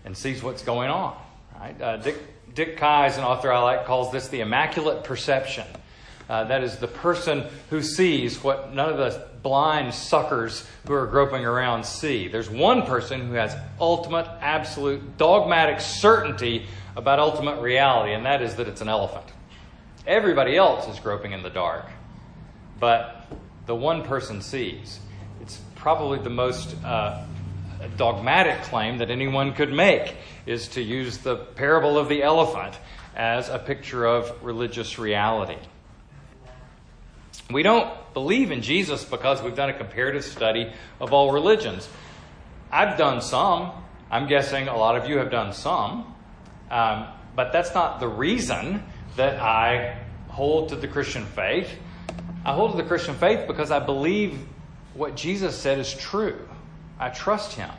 and 0.08 0.16
sees 0.16 0.42
what's 0.42 0.62
going 0.62 0.88
on. 0.88 1.14
Right? 1.60 1.82
Uh, 1.82 1.98
Dick, 1.98 2.16
Dick 2.54 2.78
Keyes, 2.78 3.18
an 3.18 3.24
author 3.24 3.52
I 3.52 3.58
like, 3.58 3.84
calls 3.84 4.10
this 4.10 4.28
the 4.28 4.40
immaculate 4.40 5.04
perception. 5.04 5.66
Uh, 6.30 6.44
that 6.44 6.64
is 6.64 6.76
the 6.76 6.88
person 6.88 7.44
who 7.68 7.82
sees 7.82 8.42
what 8.42 8.72
none 8.72 8.88
of 8.88 8.96
the 8.96 9.28
blind 9.42 9.92
suckers 9.92 10.66
who 10.86 10.94
are 10.94 11.06
groping 11.06 11.44
around 11.44 11.84
see. 11.84 12.26
There's 12.26 12.48
one 12.48 12.86
person 12.86 13.28
who 13.28 13.34
has 13.34 13.54
ultimate, 13.78 14.26
absolute, 14.40 15.18
dogmatic 15.18 15.78
certainty 15.78 16.64
about 16.96 17.18
ultimate 17.18 17.60
reality, 17.60 18.14
and 18.14 18.24
that 18.24 18.40
is 18.40 18.54
that 18.54 18.66
it's 18.66 18.80
an 18.80 18.88
elephant. 18.88 19.26
Everybody 20.06 20.56
else 20.56 20.88
is 20.88 20.98
groping 21.00 21.32
in 21.32 21.42
the 21.42 21.50
dark. 21.50 21.84
But 22.80 23.26
the 23.66 23.74
one 23.74 24.04
person 24.04 24.40
sees. 24.40 25.00
It's 25.42 25.60
probably 25.74 26.18
the 26.18 26.30
most 26.30 26.82
uh, 26.82 27.26
dogmatic 27.96 28.62
claim 28.62 28.98
that 28.98 29.10
anyone 29.10 29.52
could 29.52 29.72
make 29.72 30.16
is 30.46 30.68
to 30.68 30.82
use 30.82 31.18
the 31.18 31.36
parable 31.36 31.98
of 31.98 32.08
the 32.08 32.22
elephant 32.22 32.78
as 33.14 33.48
a 33.48 33.58
picture 33.58 34.04
of 34.04 34.32
religious 34.42 34.98
reality. 34.98 35.58
We 37.50 37.62
don't 37.62 37.90
believe 38.14 38.50
in 38.50 38.62
Jesus 38.62 39.04
because 39.04 39.42
we've 39.42 39.56
done 39.56 39.70
a 39.70 39.74
comparative 39.74 40.24
study 40.24 40.72
of 41.00 41.12
all 41.12 41.32
religions. 41.32 41.88
I've 42.70 42.98
done 42.98 43.22
some. 43.22 43.72
I'm 44.10 44.28
guessing 44.28 44.68
a 44.68 44.76
lot 44.76 44.96
of 44.96 45.08
you 45.08 45.18
have 45.18 45.30
done 45.30 45.52
some. 45.52 46.14
Um, 46.70 47.06
but 47.34 47.52
that's 47.52 47.74
not 47.74 48.00
the 48.00 48.08
reason 48.08 48.82
that 49.16 49.40
I 49.40 49.98
hold 50.28 50.70
to 50.70 50.76
the 50.76 50.88
Christian 50.88 51.24
faith. 51.24 51.70
I 52.44 52.54
hold 52.54 52.72
to 52.72 52.76
the 52.76 52.88
Christian 52.88 53.14
faith 53.14 53.46
because 53.46 53.70
I 53.70 53.78
believe 53.78 54.38
what 54.94 55.16
Jesus 55.16 55.56
said 55.56 55.78
is 55.78 55.92
true. 55.94 56.47
I 56.98 57.10
trust 57.10 57.54
him. 57.54 57.70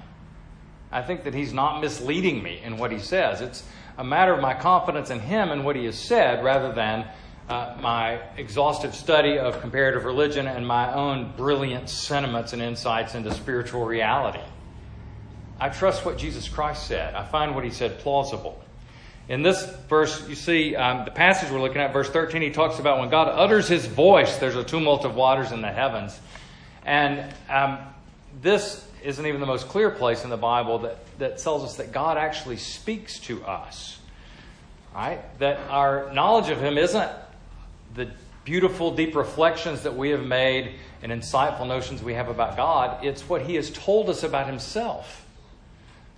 I 0.92 1.02
think 1.02 1.24
that 1.24 1.34
he's 1.34 1.54
not 1.54 1.82
misleading 1.82 2.42
me 2.42 2.62
in 2.64 2.78
what 2.78 2.92
he 2.92 3.00
says. 3.00 3.42
It's 3.42 3.64
a 3.98 4.04
matter 4.04 4.34
of 4.34 4.42
my 4.42 4.54
confidence 4.54 5.10
in 5.10 5.20
him 5.20 5.50
and 5.52 5.64
what 5.64 5.76
he 5.76 5.86
has 5.86 5.98
said 6.00 6.44
rather 6.44 6.72
than 6.72 7.06
uh, 7.50 7.76
my 7.82 8.22
exhaustive 8.38 8.96
study 8.96 9.38
of 9.38 9.60
comparative 9.62 10.06
religion 10.06 10.48
and 10.48 10.66
my 10.66 10.94
own 10.94 11.34
brilliant 11.36 11.90
sentiments 11.90 12.54
and 12.54 12.62
insights 12.62 13.16
into 13.16 13.34
spiritual 13.34 13.86
reality. 13.86 14.44
I 15.60 15.70
trust 15.70 16.06
what 16.06 16.18
Jesus 16.18 16.48
Christ 16.48 16.88
said. 16.88 17.16
I 17.16 17.26
find 17.26 17.54
what 17.54 17.64
he 17.64 17.72
said 17.72 18.00
plausible. 18.00 18.64
In 19.28 19.44
this 19.44 19.64
verse, 19.88 20.28
you 20.28 20.36
see 20.36 20.76
um, 20.76 21.06
the 21.06 21.12
passage 21.12 21.52
we're 21.52 21.62
looking 21.62 21.82
at, 21.82 21.92
verse 21.92 22.10
13, 22.10 22.42
he 22.42 22.50
talks 22.50 22.80
about 22.80 23.00
when 23.00 23.10
God 23.10 23.28
utters 23.28 23.68
his 23.68 23.86
voice, 23.86 24.38
there's 24.38 24.56
a 24.56 24.64
tumult 24.64 25.06
of 25.06 25.16
waters 25.16 25.52
in 25.52 25.62
the 25.62 25.72
heavens. 25.72 26.20
And 26.84 27.32
um, 27.50 27.78
this 28.42 28.88
isn't 29.04 29.26
even 29.26 29.40
the 29.40 29.48
most 29.48 29.68
clear 29.68 29.90
place 29.90 30.24
in 30.24 30.30
the 30.30 30.38
Bible 30.38 30.80
that, 30.80 30.98
that 31.20 31.38
tells 31.38 31.64
us 31.64 31.78
that 31.78 31.92
God 31.92 32.18
actually 32.18 32.58
speaks 32.58 33.20
to 33.22 33.44
us. 33.46 34.00
Right? 34.94 35.20
That 35.40 35.60
our 35.70 36.12
knowledge 36.14 36.50
of 36.50 36.60
him 36.60 36.78
isn't 36.78 37.12
the 37.96 38.10
beautiful, 38.44 38.96
deep 38.96 39.16
reflections 39.16 39.84
that 39.84 39.96
we 39.96 40.10
have 40.10 40.26
made 40.26 40.76
and 41.02 41.12
insightful 41.12 41.68
notions 41.68 42.02
we 42.02 42.14
have 42.14 42.30
about 42.30 42.58
God, 42.58 43.04
it's 43.06 43.28
what 43.30 43.44
he 43.44 43.56
has 43.56 43.70
told 43.70 44.10
us 44.10 44.24
about 44.24 44.48
himself. 44.48 45.26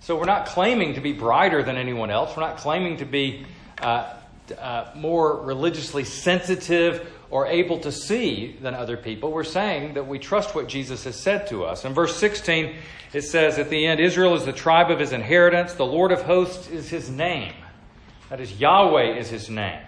So 0.00 0.16
we're 0.18 0.24
not 0.24 0.46
claiming 0.46 0.94
to 0.94 1.00
be 1.00 1.12
brighter 1.12 1.62
than 1.62 1.76
anyone 1.76 2.10
else. 2.10 2.36
We're 2.36 2.42
not 2.42 2.56
claiming 2.56 2.96
to 2.96 3.04
be 3.04 3.46
uh, 3.80 4.14
uh, 4.58 4.90
more 4.96 5.36
religiously 5.36 6.04
sensitive 6.04 7.12
or 7.32 7.46
able 7.46 7.78
to 7.78 7.90
see 7.90 8.58
than 8.60 8.74
other 8.74 8.94
people. 8.94 9.32
We're 9.32 9.42
saying 9.42 9.94
that 9.94 10.06
we 10.06 10.18
trust 10.18 10.54
what 10.54 10.68
Jesus 10.68 11.04
has 11.04 11.18
said 11.18 11.46
to 11.46 11.64
us. 11.64 11.86
In 11.86 11.94
verse 11.94 12.14
16, 12.16 12.76
it 13.14 13.22
says 13.22 13.58
at 13.58 13.70
the 13.70 13.86
end 13.86 14.00
Israel 14.00 14.34
is 14.34 14.44
the 14.44 14.52
tribe 14.52 14.90
of 14.90 14.98
his 14.98 15.12
inheritance, 15.12 15.72
the 15.72 15.86
Lord 15.86 16.12
of 16.12 16.20
hosts 16.20 16.68
is 16.68 16.90
his 16.90 17.08
name. 17.08 17.54
That 18.28 18.38
is, 18.38 18.60
Yahweh 18.60 19.16
is 19.16 19.30
his 19.30 19.48
name. 19.48 19.80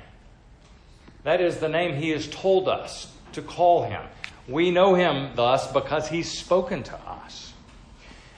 That 1.25 1.43
is 1.43 1.59
the 1.59 1.69
name 1.69 1.97
he 1.97 2.09
has 2.11 2.27
told 2.29 2.67
us 2.67 3.13
to 3.35 3.43
call 3.43 3.85
him. 3.85 4.03
We 4.49 4.71
know 4.71 4.95
him 4.95 5.37
thus 5.37 5.71
because 5.71 6.09
he's 6.09 6.33
spoken 6.33 6.83
to 6.85 6.97
us. 6.97 7.53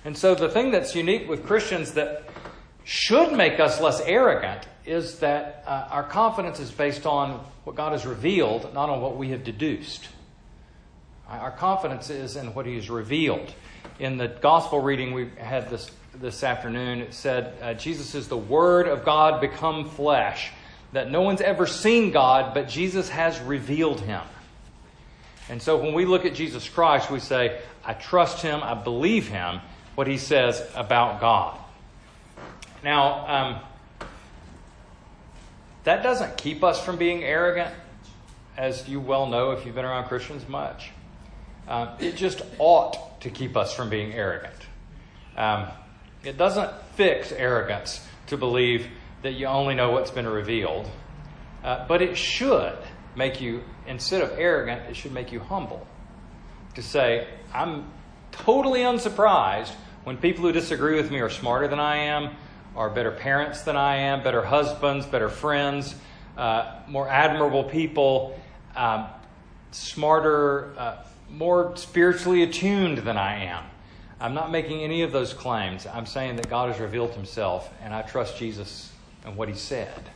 And 0.04 0.18
so 0.18 0.34
the 0.34 0.48
thing 0.48 0.72
that's 0.72 0.96
unique 0.96 1.28
with 1.28 1.46
Christians 1.46 1.92
that 1.92 2.24
should 2.82 3.32
make 3.32 3.60
us 3.60 3.80
less 3.80 4.00
arrogant 4.00 4.66
is 4.86 5.18
that 5.18 5.64
uh, 5.66 5.88
our 5.90 6.02
confidence 6.02 6.60
is 6.60 6.70
based 6.70 7.06
on 7.06 7.44
what 7.64 7.76
God 7.76 7.92
has 7.92 8.06
revealed, 8.06 8.72
not 8.72 8.88
on 8.88 9.00
what 9.00 9.16
we 9.16 9.30
have 9.30 9.44
deduced. 9.44 10.08
Our 11.28 11.50
confidence 11.50 12.08
is 12.10 12.36
in 12.36 12.54
what 12.54 12.66
He 12.66 12.76
has 12.76 12.88
revealed. 12.88 13.52
In 13.98 14.16
the 14.16 14.28
gospel 14.28 14.80
reading 14.80 15.12
we 15.12 15.30
had 15.38 15.70
this, 15.70 15.90
this 16.14 16.44
afternoon, 16.44 17.00
it 17.00 17.14
said, 17.14 17.54
uh, 17.60 17.74
Jesus 17.74 18.14
is 18.14 18.28
the 18.28 18.36
Word 18.36 18.86
of 18.86 19.04
God 19.04 19.40
become 19.40 19.88
flesh, 19.90 20.52
that 20.92 21.10
no 21.10 21.22
one's 21.22 21.40
ever 21.40 21.66
seen 21.66 22.12
God, 22.12 22.54
but 22.54 22.68
Jesus 22.68 23.08
has 23.08 23.40
revealed 23.40 24.00
Him. 24.00 24.22
And 25.48 25.60
so 25.60 25.76
when 25.76 25.94
we 25.94 26.04
look 26.04 26.24
at 26.24 26.34
Jesus 26.34 26.68
Christ, 26.68 27.10
we 27.10 27.20
say, 27.20 27.60
I 27.84 27.94
trust 27.94 28.42
Him, 28.42 28.62
I 28.62 28.74
believe 28.74 29.28
Him, 29.28 29.60
what 29.96 30.06
he 30.06 30.18
says 30.18 30.62
about 30.74 31.20
God. 31.20 31.58
Now, 32.84 33.26
um, 33.26 33.60
that 35.86 36.02
doesn't 36.02 36.36
keep 36.36 36.64
us 36.64 36.84
from 36.84 36.96
being 36.96 37.22
arrogant, 37.22 37.72
as 38.56 38.88
you 38.88 38.98
well 38.98 39.26
know 39.26 39.52
if 39.52 39.64
you've 39.64 39.76
been 39.76 39.84
around 39.84 40.08
Christians 40.08 40.48
much. 40.48 40.90
Um, 41.68 41.90
it 42.00 42.16
just 42.16 42.42
ought 42.58 43.20
to 43.20 43.30
keep 43.30 43.56
us 43.56 43.72
from 43.72 43.88
being 43.88 44.12
arrogant. 44.12 44.66
Um, 45.36 45.68
it 46.24 46.36
doesn't 46.36 46.72
fix 46.96 47.30
arrogance 47.30 48.04
to 48.26 48.36
believe 48.36 48.88
that 49.22 49.34
you 49.34 49.46
only 49.46 49.76
know 49.76 49.92
what's 49.92 50.10
been 50.10 50.26
revealed, 50.26 50.90
uh, 51.62 51.86
but 51.86 52.02
it 52.02 52.16
should 52.16 52.76
make 53.14 53.40
you, 53.40 53.62
instead 53.86 54.22
of 54.22 54.32
arrogant, 54.36 54.90
it 54.90 54.96
should 54.96 55.12
make 55.12 55.30
you 55.30 55.38
humble. 55.38 55.86
To 56.74 56.82
say, 56.82 57.28
I'm 57.54 57.92
totally 58.32 58.82
unsurprised 58.82 59.72
when 60.02 60.16
people 60.16 60.42
who 60.42 60.50
disagree 60.50 60.96
with 60.96 61.12
me 61.12 61.20
are 61.20 61.30
smarter 61.30 61.68
than 61.68 61.78
I 61.78 61.96
am, 61.96 62.34
are 62.76 62.90
better 62.90 63.10
parents 63.10 63.62
than 63.62 63.76
I 63.76 63.96
am, 63.96 64.22
better 64.22 64.44
husbands, 64.44 65.06
better 65.06 65.28
friends, 65.28 65.94
uh, 66.36 66.80
more 66.86 67.08
admirable 67.08 67.64
people, 67.64 68.38
um, 68.76 69.06
smarter, 69.70 70.74
uh, 70.78 70.96
more 71.30 71.76
spiritually 71.76 72.42
attuned 72.42 72.98
than 72.98 73.16
I 73.16 73.44
am. 73.44 73.64
I'm 74.20 74.34
not 74.34 74.50
making 74.50 74.82
any 74.82 75.02
of 75.02 75.12
those 75.12 75.34
claims. 75.34 75.86
I'm 75.86 76.06
saying 76.06 76.36
that 76.36 76.48
God 76.48 76.70
has 76.70 76.80
revealed 76.80 77.12
himself, 77.12 77.70
and 77.82 77.94
I 77.94 78.02
trust 78.02 78.38
Jesus 78.38 78.92
and 79.24 79.36
what 79.36 79.48
he 79.48 79.54
said. 79.54 80.10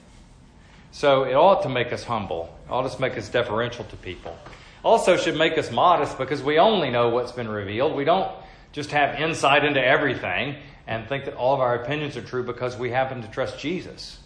So 0.92 1.24
it 1.24 1.34
ought 1.34 1.62
to 1.62 1.68
make 1.68 1.92
us 1.92 2.04
humble. 2.04 2.54
It 2.66 2.72
ought 2.72 2.90
to 2.90 3.00
make 3.00 3.16
us 3.16 3.28
deferential 3.28 3.84
to 3.84 3.96
people. 3.96 4.36
Also 4.82 5.16
should 5.16 5.36
make 5.36 5.58
us 5.58 5.70
modest 5.70 6.18
because 6.18 6.42
we 6.42 6.58
only 6.58 6.90
know 6.90 7.10
what's 7.10 7.32
been 7.32 7.48
revealed. 7.48 7.94
We 7.94 8.04
don't 8.04 8.30
just 8.72 8.90
have 8.90 9.20
insight 9.20 9.64
into 9.64 9.84
everything 9.84 10.56
and 10.90 11.08
think 11.08 11.24
that 11.24 11.34
all 11.34 11.54
of 11.54 11.60
our 11.60 11.76
opinions 11.76 12.16
are 12.16 12.22
true 12.22 12.42
because 12.42 12.76
we 12.76 12.90
happen 12.90 13.22
to 13.22 13.28
trust 13.28 13.60
Jesus. 13.60 14.18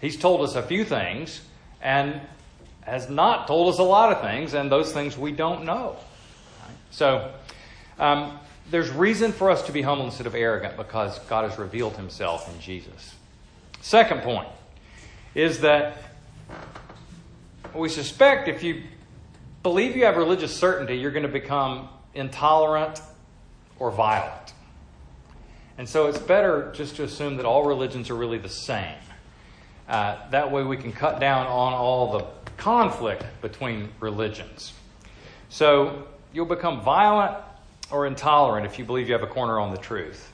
He's 0.00 0.16
told 0.16 0.40
us 0.40 0.54
a 0.54 0.62
few 0.62 0.82
things 0.82 1.42
and 1.82 2.18
has 2.80 3.10
not 3.10 3.46
told 3.46 3.72
us 3.74 3.78
a 3.78 3.82
lot 3.82 4.10
of 4.10 4.22
things, 4.22 4.54
and 4.54 4.72
those 4.72 4.90
things 4.90 5.18
we 5.18 5.32
don't 5.32 5.66
know. 5.66 5.96
So, 6.90 7.30
um, 7.98 8.38
there's 8.70 8.88
reason 8.88 9.32
for 9.32 9.50
us 9.50 9.60
to 9.66 9.72
be 9.72 9.82
humble 9.82 10.06
instead 10.06 10.26
of 10.26 10.34
arrogant 10.34 10.78
because 10.78 11.18
God 11.20 11.48
has 11.48 11.58
revealed 11.58 11.94
himself 11.96 12.52
in 12.54 12.58
Jesus. 12.58 13.14
Second 13.82 14.22
point 14.22 14.48
is 15.34 15.60
that 15.60 15.98
we 17.74 17.90
suspect 17.90 18.48
if 18.48 18.62
you 18.62 18.82
believe 19.62 19.94
you 19.94 20.06
have 20.06 20.16
religious 20.16 20.56
certainty, 20.56 20.96
you're 20.96 21.10
going 21.10 21.22
to 21.22 21.28
become 21.28 21.90
intolerant 22.14 23.02
or 23.78 23.90
violent. 23.90 24.54
And 25.78 25.88
so 25.88 26.08
it's 26.08 26.18
better 26.18 26.72
just 26.74 26.96
to 26.96 27.04
assume 27.04 27.36
that 27.36 27.46
all 27.46 27.64
religions 27.64 28.10
are 28.10 28.16
really 28.16 28.38
the 28.38 28.48
same. 28.48 28.96
Uh, 29.88 30.16
that 30.30 30.50
way 30.50 30.64
we 30.64 30.76
can 30.76 30.92
cut 30.92 31.20
down 31.20 31.46
on 31.46 31.72
all 31.72 32.18
the 32.18 32.26
conflict 32.56 33.24
between 33.40 33.88
religions. 34.00 34.74
So 35.48 36.08
you'll 36.32 36.46
become 36.46 36.82
violent 36.82 37.36
or 37.90 38.06
intolerant 38.06 38.66
if 38.66 38.78
you 38.78 38.84
believe 38.84 39.06
you 39.06 39.14
have 39.14 39.22
a 39.22 39.28
corner 39.28 39.58
on 39.58 39.70
the 39.70 39.78
truth. 39.78 40.32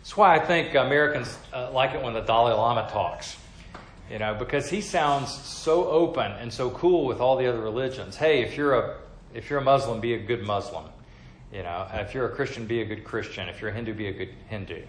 That's 0.00 0.16
why 0.16 0.34
I 0.34 0.44
think 0.44 0.74
Americans 0.74 1.38
uh, 1.52 1.70
like 1.70 1.94
it 1.94 2.02
when 2.02 2.12
the 2.12 2.20
Dalai 2.20 2.52
Lama 2.52 2.88
talks. 2.90 3.36
You 4.10 4.18
know, 4.18 4.34
because 4.34 4.68
he 4.68 4.80
sounds 4.80 5.32
so 5.32 5.86
open 5.88 6.32
and 6.32 6.52
so 6.52 6.70
cool 6.70 7.06
with 7.06 7.20
all 7.20 7.36
the 7.36 7.46
other 7.46 7.60
religions. 7.60 8.16
Hey, 8.16 8.42
if 8.42 8.56
you're 8.56 8.74
a 8.74 8.96
if 9.32 9.48
you're 9.48 9.60
a 9.60 9.64
Muslim, 9.64 10.00
be 10.00 10.12
a 10.14 10.18
good 10.18 10.42
Muslim. 10.42 10.84
You 11.52 11.62
know, 11.62 11.86
if 11.92 12.14
you're 12.14 12.26
a 12.26 12.34
Christian, 12.34 12.64
be 12.66 12.80
a 12.80 12.84
good 12.86 13.04
Christian. 13.04 13.48
If 13.48 13.60
you're 13.60 13.70
a 13.70 13.74
Hindu, 13.74 13.92
be 13.92 14.06
a 14.06 14.12
good 14.12 14.30
Hindu. 14.48 14.82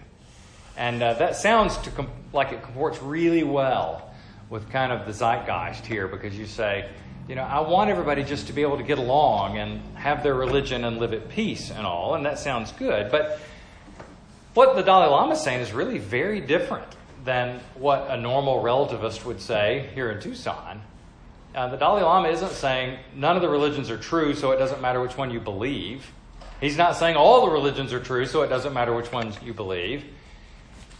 And 0.76 1.02
uh, 1.02 1.14
that 1.14 1.36
sounds 1.36 1.76
com- 1.94 2.10
like 2.32 2.52
it 2.52 2.62
comports 2.62 3.00
really 3.02 3.44
well 3.44 4.14
with 4.48 4.70
kind 4.70 4.90
of 4.90 5.06
the 5.06 5.12
zeitgeist 5.12 5.84
here 5.84 6.08
because 6.08 6.36
you 6.36 6.46
say, 6.46 6.88
you 7.28 7.34
know, 7.34 7.42
I 7.42 7.60
want 7.60 7.90
everybody 7.90 8.24
just 8.24 8.46
to 8.46 8.52
be 8.52 8.62
able 8.62 8.78
to 8.78 8.82
get 8.82 8.98
along 8.98 9.58
and 9.58 9.80
have 9.96 10.22
their 10.22 10.34
religion 10.34 10.84
and 10.84 10.98
live 10.98 11.12
at 11.12 11.28
peace 11.28 11.70
and 11.70 11.86
all, 11.86 12.14
and 12.14 12.24
that 12.24 12.38
sounds 12.38 12.72
good. 12.72 13.10
But 13.10 13.40
what 14.54 14.74
the 14.74 14.82
Dalai 14.82 15.08
Lama 15.08 15.34
is 15.34 15.42
saying 15.42 15.60
is 15.60 15.72
really 15.72 15.98
very 15.98 16.40
different 16.40 16.96
than 17.24 17.60
what 17.74 18.06
a 18.10 18.16
normal 18.16 18.62
relativist 18.62 19.24
would 19.24 19.40
say 19.40 19.90
here 19.94 20.10
in 20.10 20.20
Tucson. 20.20 20.82
Uh, 21.54 21.68
the 21.68 21.76
Dalai 21.76 22.02
Lama 22.02 22.28
isn't 22.28 22.52
saying 22.52 22.98
none 23.14 23.36
of 23.36 23.42
the 23.42 23.48
religions 23.48 23.90
are 23.90 23.98
true, 23.98 24.34
so 24.34 24.50
it 24.50 24.58
doesn't 24.58 24.80
matter 24.80 25.00
which 25.00 25.16
one 25.16 25.30
you 25.30 25.40
believe. 25.40 26.10
He's 26.64 26.78
not 26.78 26.96
saying 26.96 27.14
all 27.14 27.44
the 27.44 27.52
religions 27.52 27.92
are 27.92 28.00
true, 28.00 28.24
so 28.24 28.40
it 28.40 28.48
doesn't 28.48 28.72
matter 28.72 28.94
which 28.94 29.12
ones 29.12 29.36
you 29.44 29.52
believe. 29.52 30.02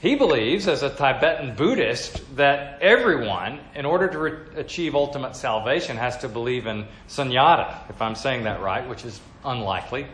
He 0.02 0.14
believes, 0.14 0.68
as 0.68 0.82
a 0.82 0.90
Tibetan 0.90 1.54
Buddhist, 1.54 2.36
that 2.36 2.82
everyone, 2.82 3.60
in 3.74 3.86
order 3.86 4.06
to 4.08 4.18
re- 4.18 4.32
achieve 4.56 4.94
ultimate 4.94 5.34
salvation, 5.34 5.96
has 5.96 6.18
to 6.18 6.28
believe 6.28 6.66
in 6.66 6.84
sunyata, 7.08 7.88
if 7.88 8.02
I'm 8.02 8.14
saying 8.14 8.44
that 8.44 8.60
right, 8.60 8.86
which 8.86 9.06
is 9.06 9.18
unlikely. 9.42 10.06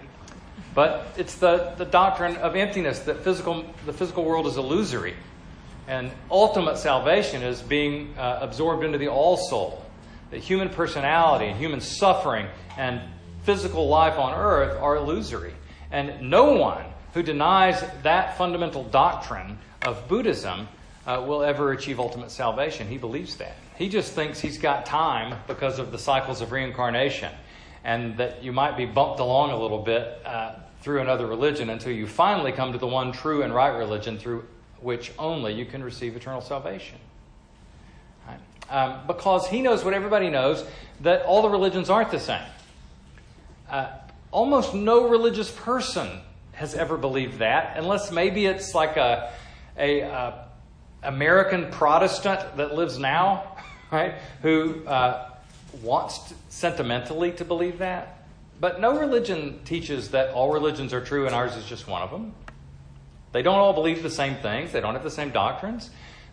But 0.72 1.08
it's 1.16 1.34
the, 1.34 1.74
the 1.76 1.84
doctrine 1.84 2.36
of 2.36 2.54
emptiness 2.54 3.00
that 3.00 3.24
physical, 3.24 3.64
the 3.86 3.92
physical 3.92 4.24
world 4.24 4.46
is 4.46 4.56
illusory. 4.56 5.16
And 5.88 6.12
ultimate 6.30 6.78
salvation 6.78 7.42
is 7.42 7.60
being 7.60 8.16
uh, 8.16 8.38
absorbed 8.40 8.84
into 8.84 8.98
the 8.98 9.08
all 9.08 9.36
soul. 9.36 9.84
That 10.30 10.38
human 10.38 10.68
personality 10.68 11.46
and 11.46 11.58
human 11.58 11.80
suffering 11.80 12.46
and 12.78 13.00
physical 13.44 13.88
life 13.88 14.18
on 14.18 14.34
earth 14.34 14.80
are 14.80 14.96
illusory. 14.96 15.54
And 15.90 16.30
no 16.30 16.52
one 16.52 16.84
who 17.14 17.22
denies 17.22 17.82
that 18.02 18.36
fundamental 18.38 18.84
doctrine 18.84 19.58
of 19.82 20.08
Buddhism 20.08 20.68
uh, 21.06 21.24
will 21.26 21.42
ever 21.42 21.72
achieve 21.72 21.98
ultimate 21.98 22.30
salvation. 22.30 22.86
He 22.86 22.98
believes 22.98 23.36
that. 23.36 23.56
He 23.76 23.88
just 23.88 24.12
thinks 24.12 24.38
he's 24.40 24.58
got 24.58 24.86
time 24.86 25.38
because 25.46 25.78
of 25.78 25.90
the 25.90 25.98
cycles 25.98 26.40
of 26.40 26.52
reincarnation 26.52 27.32
and 27.82 28.16
that 28.18 28.44
you 28.44 28.52
might 28.52 28.76
be 28.76 28.84
bumped 28.84 29.20
along 29.20 29.50
a 29.50 29.58
little 29.58 29.82
bit 29.82 30.20
uh, 30.24 30.56
through 30.82 31.00
another 31.00 31.26
religion 31.26 31.70
until 31.70 31.92
you 31.92 32.06
finally 32.06 32.52
come 32.52 32.72
to 32.72 32.78
the 32.78 32.86
one 32.86 33.10
true 33.10 33.42
and 33.42 33.54
right 33.54 33.76
religion 33.76 34.18
through 34.18 34.44
which 34.80 35.12
only 35.18 35.52
you 35.54 35.64
can 35.64 35.82
receive 35.82 36.14
eternal 36.16 36.40
salvation. 36.40 36.98
Um, 38.70 39.00
because 39.08 39.48
he 39.48 39.62
knows 39.62 39.84
what 39.84 39.94
everybody 39.94 40.30
knows 40.30 40.64
that 41.00 41.22
all 41.22 41.42
the 41.42 41.48
religions 41.48 41.90
aren't 41.90 42.12
the 42.12 42.20
same. 42.20 42.46
Uh, 43.70 43.88
almost 44.32 44.74
no 44.74 45.08
religious 45.08 45.50
person 45.50 46.20
has 46.52 46.74
ever 46.74 46.96
believed 46.96 47.38
that, 47.38 47.76
unless 47.76 48.10
maybe 48.10 48.46
it's 48.46 48.74
like 48.74 48.96
a 48.96 49.32
a 49.78 50.02
uh, 50.02 50.32
American 51.02 51.70
Protestant 51.70 52.56
that 52.56 52.74
lives 52.74 52.98
now, 52.98 53.56
right, 53.92 54.14
who 54.42 54.84
uh, 54.86 55.30
wants 55.82 56.18
to, 56.28 56.34
sentimentally 56.48 57.32
to 57.32 57.44
believe 57.44 57.78
that. 57.78 58.24
But 58.60 58.80
no 58.80 58.98
religion 58.98 59.60
teaches 59.64 60.10
that 60.10 60.34
all 60.34 60.52
religions 60.52 60.92
are 60.92 61.00
true 61.00 61.26
and 61.26 61.34
ours 61.34 61.56
is 61.56 61.64
just 61.64 61.88
one 61.88 62.02
of 62.02 62.10
them. 62.10 62.34
They 63.32 63.42
don't 63.42 63.58
all 63.58 63.72
believe 63.72 64.02
the 64.02 64.10
same 64.10 64.36
things. 64.36 64.72
They 64.72 64.80
don't 64.80 64.94
have 64.94 65.04
the 65.04 65.10
same 65.10 65.30
doctrines. 65.30 65.90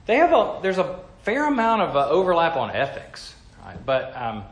They 0.08 0.18
have 0.18 0.34
a 0.34 0.60
there's 0.62 0.78
a 0.78 1.00
fair 1.24 1.46
amount 1.46 1.84
of 1.84 1.96
uh, 1.96 2.10
overlap 2.10 2.56
on 2.56 2.72
ethics, 2.72 3.36
right? 3.64 3.78
but 3.86 4.16
um, 4.16 4.44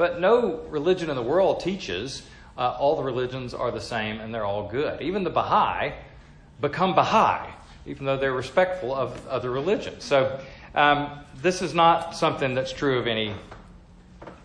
but 0.00 0.18
no 0.18 0.60
religion 0.70 1.10
in 1.10 1.14
the 1.14 1.22
world 1.22 1.60
teaches 1.60 2.22
uh, 2.56 2.74
all 2.78 2.96
the 2.96 3.02
religions 3.02 3.52
are 3.52 3.70
the 3.70 3.82
same 3.82 4.18
and 4.18 4.32
they're 4.32 4.46
all 4.46 4.66
good. 4.66 5.02
Even 5.02 5.24
the 5.24 5.30
Baha'i 5.30 5.92
become 6.58 6.94
Baha'i 6.94 7.50
even 7.84 8.06
though 8.06 8.16
they're 8.16 8.32
respectful 8.32 8.94
of 8.94 9.28
other 9.28 9.50
religions. 9.50 10.02
So, 10.02 10.40
um, 10.74 11.20
this 11.42 11.60
is 11.60 11.74
not 11.74 12.16
something 12.16 12.54
that's 12.54 12.72
true 12.72 12.98
of 12.98 13.06
any 13.06 13.34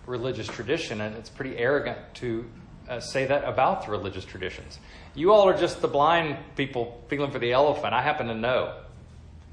religious 0.05 0.45
tradition, 0.45 0.99
and 0.99 1.15
it's 1.15 1.29
pretty 1.29 1.57
arrogant 1.57 1.99
to 2.15 2.43
uh, 2.89 2.99
say 2.99 3.25
that 3.25 3.45
about 3.45 3.85
the 3.85 3.91
religious 3.91 4.25
traditions. 4.25 4.77
You 5.13 5.31
all 5.31 5.47
are 5.47 5.57
just 5.57 5.81
the 5.81 5.87
blind 5.87 6.35
people 6.57 7.01
feeling 7.07 7.31
for 7.31 7.39
the 7.39 7.53
elephant. 7.53 7.93
I 7.93 8.01
happen 8.01 8.27
to 8.27 8.35
know. 8.35 8.75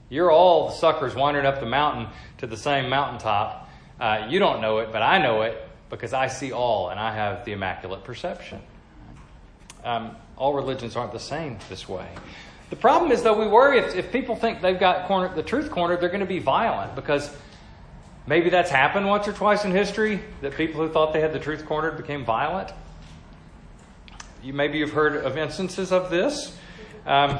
You're 0.09 0.33
all 0.33 0.71
the 0.71 0.75
suckers 0.75 1.15
wandering 1.15 1.47
up 1.47 1.61
the 1.61 1.67
mountain 1.67 2.09
to 2.39 2.49
the 2.49 2.57
same 2.57 2.91
mountaintop. 2.91 3.71
Uh, 4.01 4.27
you 4.29 4.41
don't 4.41 4.61
know 4.61 4.79
it, 4.79 4.91
but 4.91 5.03
I 5.03 5.19
know 5.19 5.43
it 5.43 5.69
because 5.93 6.15
I 6.15 6.27
see 6.27 6.53
all 6.53 6.89
and 6.89 6.99
I 6.99 7.15
have 7.15 7.45
the 7.45 7.53
immaculate 7.53 8.03
perception. 8.03 8.61
Um, 9.85 10.17
all 10.39 10.55
religions 10.55 10.97
aren't 10.97 11.13
the 11.13 11.21
same 11.21 11.59
this 11.69 11.87
way. 11.87 12.09
The 12.71 12.77
problem 12.77 13.13
is, 13.13 13.23
though, 13.23 13.39
we 13.39 13.47
worry 13.47 13.79
if, 13.79 13.95
if 13.95 14.11
people 14.11 14.35
think 14.35 14.63
they've 14.63 14.81
got 14.81 15.07
the 15.37 15.43
truth 15.43 15.71
cornered, 15.71 16.01
they're 16.01 16.09
going 16.09 16.21
to 16.21 16.27
be 16.27 16.39
violent 16.39 16.95
because 16.95 17.31
maybe 18.27 18.49
that's 18.49 18.71
happened 18.71 19.07
once 19.07 19.29
or 19.29 19.35
twice 19.35 19.67
in 19.67 19.71
history 19.71 20.21
that 20.41 20.55
people 20.55 20.81
who 20.81 20.91
thought 20.91 21.13
they 21.13 21.21
had 21.21 21.35
the 21.35 21.39
truth 21.39 21.67
cornered 21.67 21.99
became 21.99 22.25
violent. 22.25 22.73
You, 24.43 24.55
maybe 24.55 24.79
you've 24.79 24.93
heard 24.93 25.17
of 25.17 25.37
instances 25.37 25.93
of 25.93 26.11
this. 26.11 26.57
Um, 27.05 27.39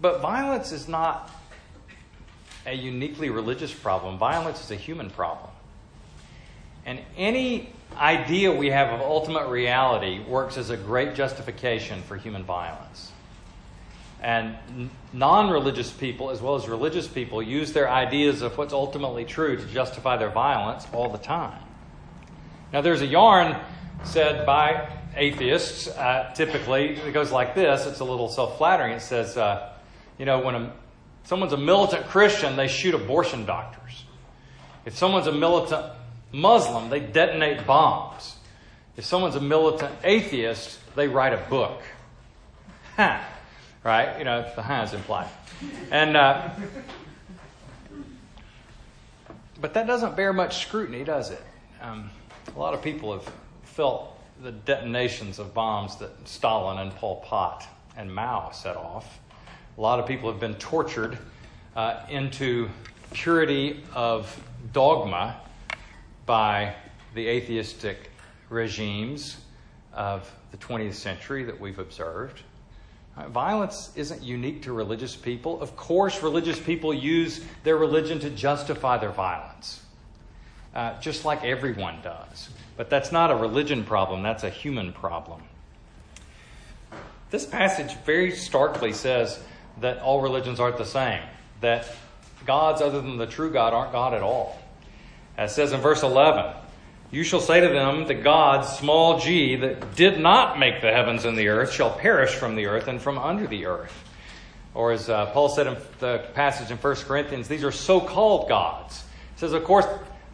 but 0.00 0.22
violence 0.22 0.72
is 0.72 0.88
not 0.88 1.30
a 2.64 2.72
uniquely 2.72 3.28
religious 3.28 3.72
problem, 3.72 4.16
violence 4.16 4.64
is 4.64 4.70
a 4.70 4.76
human 4.76 5.10
problem. 5.10 5.50
And 6.88 7.00
any 7.18 7.68
idea 7.98 8.50
we 8.50 8.70
have 8.70 8.94
of 8.94 9.02
ultimate 9.02 9.48
reality 9.48 10.20
works 10.20 10.56
as 10.56 10.70
a 10.70 10.76
great 10.78 11.14
justification 11.14 12.00
for 12.00 12.16
human 12.16 12.44
violence. 12.44 13.12
And 14.22 14.56
non 15.12 15.50
religious 15.50 15.90
people, 15.90 16.30
as 16.30 16.40
well 16.40 16.54
as 16.54 16.66
religious 16.66 17.06
people, 17.06 17.42
use 17.42 17.74
their 17.74 17.90
ideas 17.90 18.40
of 18.40 18.56
what's 18.56 18.72
ultimately 18.72 19.26
true 19.26 19.58
to 19.58 19.66
justify 19.66 20.16
their 20.16 20.30
violence 20.30 20.86
all 20.94 21.10
the 21.10 21.18
time. 21.18 21.62
Now, 22.72 22.80
there's 22.80 23.02
a 23.02 23.06
yarn 23.06 23.60
said 24.04 24.46
by 24.46 24.90
atheists, 25.14 25.88
uh, 25.88 26.32
typically, 26.34 26.96
it 26.96 27.12
goes 27.12 27.30
like 27.30 27.54
this 27.54 27.84
it's 27.84 28.00
a 28.00 28.04
little 28.04 28.30
self 28.30 28.56
flattering. 28.56 28.92
It 28.94 29.02
says, 29.02 29.36
uh, 29.36 29.74
you 30.18 30.24
know, 30.24 30.40
when 30.40 30.54
a, 30.54 30.72
someone's 31.24 31.52
a 31.52 31.58
militant 31.58 32.06
Christian, 32.06 32.56
they 32.56 32.66
shoot 32.66 32.94
abortion 32.94 33.44
doctors. 33.44 34.04
If 34.86 34.96
someone's 34.96 35.26
a 35.26 35.32
militant 35.32 35.97
Muslim, 36.32 36.90
they 36.90 37.00
detonate 37.00 37.66
bombs. 37.66 38.36
If 38.96 39.04
someone's 39.04 39.36
a 39.36 39.40
militant 39.40 39.94
atheist, 40.04 40.78
they 40.96 41.08
write 41.08 41.32
a 41.32 41.48
book. 41.48 41.82
Huh. 42.96 43.20
Right? 43.84 44.18
You 44.18 44.24
know, 44.24 44.50
the 44.56 44.62
huh 44.62 44.82
is 44.82 44.92
implied. 44.92 45.28
And, 45.90 46.16
uh, 46.16 46.50
but 49.60 49.74
that 49.74 49.86
doesn't 49.86 50.16
bear 50.16 50.32
much 50.32 50.58
scrutiny, 50.66 51.04
does 51.04 51.30
it? 51.30 51.42
Um, 51.80 52.10
a 52.54 52.58
lot 52.58 52.74
of 52.74 52.82
people 52.82 53.12
have 53.12 53.32
felt 53.62 54.18
the 54.42 54.52
detonations 54.52 55.38
of 55.38 55.54
bombs 55.54 55.96
that 55.96 56.10
Stalin 56.28 56.78
and 56.78 56.94
Pol 56.96 57.16
Pot 57.16 57.66
and 57.96 58.12
Mao 58.12 58.50
set 58.50 58.76
off. 58.76 59.18
A 59.76 59.80
lot 59.80 60.00
of 60.00 60.06
people 60.06 60.30
have 60.30 60.40
been 60.40 60.54
tortured 60.54 61.18
uh, 61.76 62.00
into 62.08 62.68
purity 63.12 63.84
of 63.94 64.40
dogma 64.72 65.40
by 66.28 66.74
the 67.14 67.26
atheistic 67.26 68.10
regimes 68.50 69.38
of 69.94 70.30
the 70.50 70.58
20th 70.58 70.92
century 70.92 71.42
that 71.42 71.58
we've 71.58 71.78
observed. 71.78 72.42
Uh, 73.16 73.28
violence 73.30 73.90
isn't 73.96 74.22
unique 74.22 74.62
to 74.62 74.72
religious 74.74 75.16
people. 75.16 75.60
Of 75.62 75.74
course, 75.74 76.22
religious 76.22 76.60
people 76.60 76.92
use 76.92 77.40
their 77.64 77.78
religion 77.78 78.20
to 78.20 78.30
justify 78.30 78.98
their 78.98 79.10
violence, 79.10 79.82
uh, 80.74 81.00
just 81.00 81.24
like 81.24 81.42
everyone 81.44 82.00
does. 82.02 82.50
But 82.76 82.90
that's 82.90 83.10
not 83.10 83.30
a 83.30 83.34
religion 83.34 83.82
problem, 83.82 84.22
that's 84.22 84.44
a 84.44 84.50
human 84.50 84.92
problem. 84.92 85.42
This 87.30 87.46
passage 87.46 87.94
very 88.04 88.32
starkly 88.32 88.92
says 88.92 89.40
that 89.80 89.98
all 90.00 90.20
religions 90.20 90.60
aren't 90.60 90.76
the 90.76 90.84
same, 90.84 91.22
that 91.62 91.90
gods 92.44 92.82
other 92.82 93.00
than 93.00 93.16
the 93.16 93.26
true 93.26 93.50
God 93.50 93.72
aren't 93.72 93.92
God 93.92 94.12
at 94.12 94.22
all. 94.22 94.58
As 95.38 95.54
says 95.54 95.72
in 95.72 95.80
verse 95.80 96.02
11, 96.02 96.52
you 97.12 97.22
shall 97.22 97.40
say 97.40 97.60
to 97.60 97.68
them, 97.68 98.06
The 98.08 98.14
gods, 98.14 98.76
small 98.76 99.20
g, 99.20 99.54
that 99.54 99.94
did 99.94 100.18
not 100.18 100.58
make 100.58 100.80
the 100.82 100.92
heavens 100.92 101.24
and 101.24 101.38
the 101.38 101.48
earth, 101.48 101.72
shall 101.72 101.90
perish 101.90 102.34
from 102.34 102.56
the 102.56 102.66
earth 102.66 102.88
and 102.88 103.00
from 103.00 103.18
under 103.18 103.46
the 103.46 103.66
earth. 103.66 103.94
Or 104.74 104.90
as 104.90 105.08
uh, 105.08 105.26
Paul 105.26 105.48
said 105.48 105.68
in 105.68 105.76
the 106.00 106.26
passage 106.34 106.72
in 106.72 106.76
1 106.76 106.96
Corinthians, 106.96 107.46
these 107.46 107.62
are 107.62 107.72
so 107.72 108.00
called 108.00 108.48
gods. 108.48 109.04
He 109.34 109.40
says, 109.40 109.52
of 109.52 109.62
course, 109.62 109.86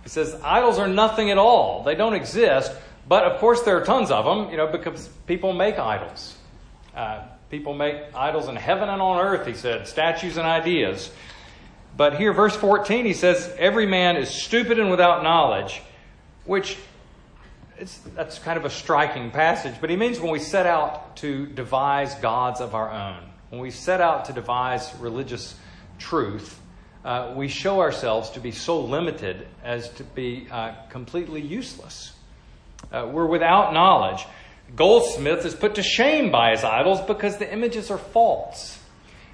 he 0.03 0.09
says, 0.09 0.35
idols 0.43 0.79
are 0.79 0.89
nothing 0.89 1.31
at 1.31 1.39
all. 1.39 1.83
They 1.83 1.95
don't 1.95 2.15
exist. 2.15 2.73
But 3.07 3.25
of 3.25 3.39
course, 3.41 3.63
there 3.63 3.77
are 3.77 3.85
tons 3.85 4.11
of 4.11 4.25
them, 4.25 4.51
you 4.51 4.57
know, 4.57 4.67
because 4.67 5.09
people 5.27 5.53
make 5.53 5.79
idols. 5.79 6.37
Uh, 6.97 7.23
people 7.51 7.75
make 7.75 7.97
idols 8.15 8.49
in 8.49 8.57
heaven 8.57 8.89
and 8.89 9.03
on 9.03 9.21
earth, 9.21 9.47
he 9.47 9.55
said, 9.55 9.87
statues 9.87 10.39
and 10.39 10.47
ideas. 10.47 11.11
But 11.97 12.17
here, 12.17 12.33
verse 12.33 12.57
14, 12.57 13.05
he 13.05 13.13
says, 13.13 13.55
Every 13.59 13.87
man 13.87 14.17
is 14.17 14.29
stupid 14.29 14.79
and 14.79 14.91
without 14.91 15.23
knowledge, 15.23 15.81
which 16.45 16.77
that's 18.15 18.39
kind 18.39 18.57
of 18.57 18.65
a 18.65 18.71
striking 18.71 19.31
passage, 19.31 19.75
but 19.81 19.91
he 19.91 19.97
means 19.97 20.21
when 20.21 20.31
we 20.31 20.39
set 20.39 20.67
out 20.67 21.17
to 21.17 21.47
devise 21.47 22.15
gods 22.17 22.61
of 22.61 22.75
our 22.75 22.91
own, 22.91 23.29
when 23.51 23.61
we 23.61 23.71
set 23.71 24.01
out 24.01 24.27
to 24.27 24.33
devise 24.33 24.93
religious 25.01 25.55
truth, 25.99 26.61
uh, 27.05 27.35
we 27.37 27.49
show 27.49 27.81
ourselves 27.81 28.31
to 28.31 28.41
be 28.41 28.51
so 28.51 28.81
limited 28.81 29.47
as 29.63 29.91
to 29.91 30.05
be 30.05 30.47
uh, 30.51 30.73
completely 30.89 31.41
useless. 31.41 32.13
Uh, 32.91 33.09
we're 33.11 33.27
without 33.27 33.75
knowledge. 33.75 34.25
Goldsmith 34.75 35.45
is 35.45 35.55
put 35.55 35.75
to 35.75 35.83
shame 35.83 36.31
by 36.31 36.53
his 36.53 36.65
idols 36.65 37.01
because 37.03 37.37
the 37.37 37.53
images 37.53 37.91
are 37.91 37.99
false. 37.99 38.79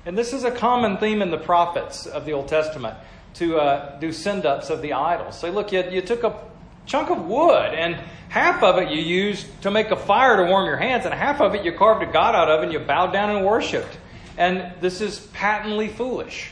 And 0.07 0.17
this 0.17 0.33
is 0.33 0.45
a 0.45 0.51
common 0.51 0.97
theme 0.97 1.21
in 1.21 1.31
the 1.31 1.39
prophets 1.39 2.07
of 2.07 2.25
the 2.25 2.33
Old 2.33 2.49
Testament 2.49 2.97
to 3.35 3.59
uh, 3.59 3.99
do 3.99 4.13
send 4.13 4.47
ups 4.47 4.71
of 4.71 4.83
the 4.83 4.95
idols. 4.95 5.39
Say, 5.39 5.51
look, 5.51 5.73
you, 5.73 5.85
you 5.91 6.01
took 6.01 6.25
a 6.25 6.41
chunk 6.87 7.11
of 7.11 7.27
wood, 7.27 7.75
and 7.75 7.97
half 8.29 8.63
of 8.63 8.79
it 8.79 8.91
you 8.91 9.01
used 9.01 9.47
to 9.63 9.71
make 9.71 9.91
a 9.91 9.97
fire 9.97 10.39
to 10.39 10.45
warm 10.45 10.65
your 10.67 10.79
hands, 10.79 11.05
and 11.05 11.15
half 11.15 11.41
of 11.41 11.55
it 11.55 11.65
you 11.65 11.73
carved 11.73 12.03
a 12.03 12.11
god 12.11 12.35
out 12.35 12.51
of, 12.51 12.63
and 12.63 12.73
you 12.73 12.79
bowed 12.79 13.13
down 13.13 13.31
and 13.37 13.45
worshipped. 13.45 13.99
And 14.39 14.73
this 14.81 15.01
is 15.01 15.21
patently 15.35 15.89
foolish. 15.89 16.51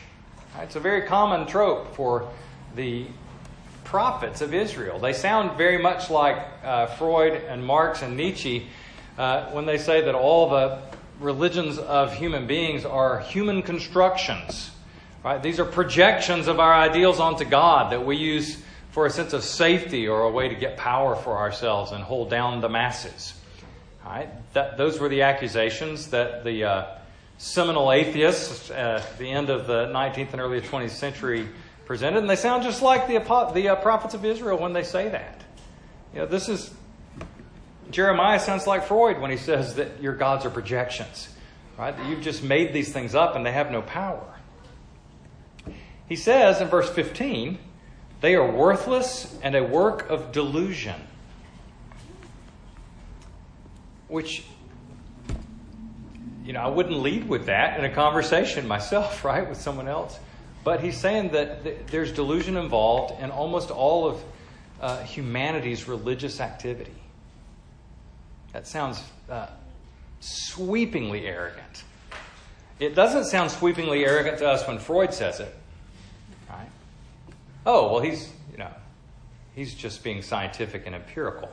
It's 0.61 0.77
a 0.77 0.81
very 0.81 1.03
common 1.03 1.47
trope 1.47 1.95
for 1.95 2.29
the 2.77 3.07
prophets 3.85 4.43
of 4.43 4.53
Israel. 4.53 4.99
They 4.99 5.15
sound 5.15 5.57
very 5.57 5.79
much 5.79 6.11
like 6.11 6.37
uh, 6.63 6.87
Freud 6.87 7.33
and 7.33 7.65
Marx 7.65 8.03
and 8.03 8.17
Nietzsche 8.17 8.67
uh, 9.17 9.51
when 9.53 9.65
they 9.65 9.79
say 9.79 10.03
that 10.03 10.15
all 10.15 10.51
the 10.51 10.79
religions 11.21 11.79
of 11.79 12.15
human 12.15 12.47
beings 12.47 12.85
are 12.85 13.21
human 13.21 13.63
constructions. 13.63 14.71
Right? 15.25 15.43
These 15.43 15.59
are 15.59 15.65
projections 15.65 16.47
of 16.47 16.61
our 16.61 16.73
ideals 16.73 17.21
onto 17.21 17.45
God 17.45 17.93
that 17.93 18.05
we 18.05 18.17
use 18.17 18.63
for 18.91 19.07
a 19.07 19.11
sense 19.11 19.33
of 19.33 19.43
safety 19.45 20.09
or 20.09 20.23
a 20.23 20.31
way 20.31 20.49
to 20.49 20.55
get 20.55 20.77
power 20.77 21.17
for 21.17 21.37
ourselves 21.37 21.93
and 21.93 22.03
hold 22.03 22.31
down 22.31 22.61
the 22.61 22.69
masses. 22.69 23.35
Right? 24.05 24.29
That, 24.55 24.79
those 24.79 24.99
were 24.99 25.09
the 25.09 25.23
accusations 25.23 26.11
that 26.11 26.45
the 26.45 26.65
uh, 26.65 26.87
seminal 27.37 27.93
atheists 27.93 28.71
at 28.71 29.19
the 29.19 29.31
end 29.31 29.51
of 29.51 29.67
the 29.67 29.87
19th 29.87 30.33
and 30.33 30.41
early 30.41 30.61
20th 30.61 30.91
century 30.91 31.49
presented, 31.85 32.19
and 32.19 32.31
they 32.31 32.37
sound 32.37 32.63
just 32.63 32.83
like 32.83 33.07
the, 33.07 33.19
the 33.55 33.69
uh, 33.69 33.77
prophets 33.77 34.15
of 34.15 34.25
Israel 34.25 34.59
when 34.59 34.73
they 34.73 34.83
say 34.83 35.09
that. 35.09 35.43
You 36.13 36.21
know, 36.21 36.27
this 36.27 36.49
is 36.49 36.73
Jeremiah 37.91 38.39
sounds 38.39 38.67
like 38.67 38.85
Freud 38.85 39.21
when 39.21 39.31
he 39.31 39.37
says 39.37 39.77
that 39.77 40.03
your 40.03 40.15
gods 40.15 40.45
are 40.45 40.51
projections, 40.51 41.29
right? 41.79 41.97
That 41.97 42.07
you've 42.07 42.23
just 42.23 42.43
made 42.43 42.73
these 42.73 42.93
things 42.93 43.15
up 43.15 43.35
and 43.35 43.45
they 43.45 43.53
have 43.53 43.71
no 43.71 43.83
power. 43.83 44.35
He 46.09 46.17
says 46.17 46.61
in 46.61 46.69
verse 46.69 46.89
15, 46.91 47.59
they 48.21 48.35
are 48.35 48.51
worthless 48.51 49.37
and 49.43 49.55
a 49.55 49.63
work 49.63 50.09
of 50.11 50.33
delusion. 50.33 51.01
Which, 54.09 54.45
you 56.45 56.53
know, 56.53 56.61
I 56.61 56.69
wouldn't 56.69 56.99
lead 57.01 57.29
with 57.29 57.47
that 57.47 57.79
in 57.79 57.85
a 57.85 57.95
conversation 57.95 58.67
myself, 58.77 59.25
right, 59.25 59.49
with 59.49 59.61
someone 59.61 59.89
else. 59.89 60.19
But 60.65 60.83
he's 60.83 60.97
saying 60.97 61.31
that 61.31 61.87
there's 61.89 62.13
delusion 62.13 62.57
involved 62.57 63.23
in 63.23 63.31
almost 63.31 63.71
all 63.71 64.09
of 64.09 64.23
uh, 64.81 65.03
humanity's 65.03 65.89
religious 65.89 66.41
activity. 66.41 66.93
That 68.53 68.67
sounds 68.67 69.03
uh, 69.31 69.47
sweepingly 70.21 71.27
arrogant. 71.27 71.85
It 72.79 72.95
doesn't 72.95 73.25
sound 73.25 73.51
sweepingly 73.51 74.05
arrogant 74.05 74.39
to 74.39 74.49
us 74.49 74.67
when 74.67 74.79
Freud 74.79 75.13
says 75.13 75.41
it. 75.41 75.55
Right? 76.49 76.69
Oh, 77.67 77.93
well, 77.93 78.01
he's, 78.01 78.33
you 78.53 78.59
know, 78.59 78.71
he's 79.55 79.75
just 79.75 80.03
being 80.03 80.23
scientific 80.23 80.87
and 80.87 80.95
empirical. 80.95 81.51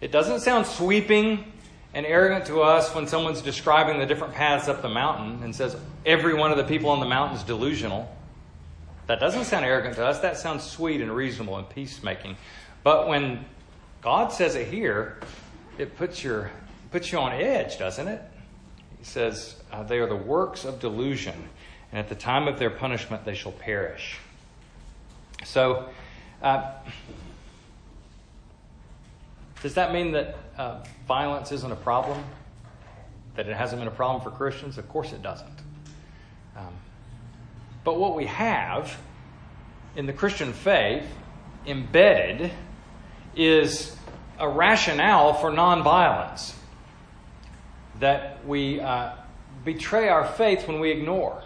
It 0.00 0.12
doesn't 0.12 0.40
sound 0.40 0.66
sweeping 0.66 1.52
and 1.94 2.04
arrogant 2.04 2.46
to 2.46 2.60
us 2.60 2.94
when 2.94 3.06
someone's 3.06 3.40
describing 3.40 3.98
the 3.98 4.06
different 4.06 4.34
paths 4.34 4.68
up 4.68 4.82
the 4.82 4.88
mountain 4.88 5.42
and 5.42 5.54
says 5.54 5.76
every 6.04 6.34
one 6.34 6.50
of 6.50 6.58
the 6.58 6.64
people 6.64 6.90
on 6.90 7.00
the 7.00 7.06
mountain 7.06 7.36
is 7.36 7.44
delusional. 7.44 8.14
That 9.06 9.20
doesn't 9.20 9.44
sound 9.44 9.64
arrogant 9.64 9.96
to 9.96 10.06
us. 10.06 10.20
That 10.20 10.36
sounds 10.36 10.64
sweet 10.64 11.00
and 11.00 11.14
reasonable 11.14 11.56
and 11.56 11.68
peacemaking. 11.68 12.36
But 12.82 13.08
when 13.08 13.44
God 14.02 14.32
says 14.32 14.54
it 14.54 14.68
here, 14.68 15.18
it 15.78 15.96
puts, 15.96 16.22
your, 16.22 16.50
puts 16.90 17.10
you 17.12 17.18
on 17.18 17.32
edge, 17.32 17.78
doesn't 17.78 18.08
it? 18.08 18.22
He 18.98 19.04
says, 19.04 19.56
uh, 19.72 19.82
They 19.82 19.98
are 19.98 20.06
the 20.06 20.16
works 20.16 20.64
of 20.64 20.80
delusion, 20.80 21.48
and 21.92 21.98
at 21.98 22.08
the 22.08 22.14
time 22.14 22.48
of 22.48 22.58
their 22.58 22.70
punishment 22.70 23.24
they 23.24 23.34
shall 23.34 23.52
perish. 23.52 24.18
So, 25.44 25.88
uh, 26.42 26.72
does 29.62 29.74
that 29.74 29.92
mean 29.92 30.12
that 30.12 30.36
uh, 30.56 30.84
violence 31.06 31.52
isn't 31.52 31.70
a 31.70 31.76
problem? 31.76 32.22
That 33.36 33.48
it 33.48 33.56
hasn't 33.56 33.80
been 33.80 33.88
a 33.88 33.90
problem 33.90 34.22
for 34.22 34.30
Christians? 34.30 34.78
Of 34.78 34.88
course 34.88 35.12
it 35.12 35.22
doesn't. 35.22 35.58
Um, 36.56 36.72
but 37.82 37.98
what 37.98 38.14
we 38.14 38.26
have 38.26 38.96
in 39.96 40.06
the 40.06 40.12
Christian 40.12 40.52
faith 40.52 41.06
embedded 41.66 42.52
is 43.36 43.96
a 44.38 44.48
rationale 44.48 45.34
for 45.34 45.50
nonviolence 45.50 46.54
that 48.00 48.44
we 48.46 48.80
uh, 48.80 49.12
betray 49.64 50.08
our 50.08 50.26
faith 50.26 50.66
when 50.66 50.80
we 50.80 50.90
ignore. 50.90 51.42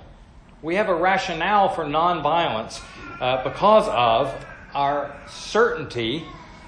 We 0.62 0.77
have 0.77 0.88
a 0.88 0.94
rationale 0.94 1.68
for 1.68 1.85
nonviolence 1.85 2.83
uh, 3.20 3.44
because 3.44 3.87
of 3.88 4.35
our 4.74 5.14
certainty 5.29 6.24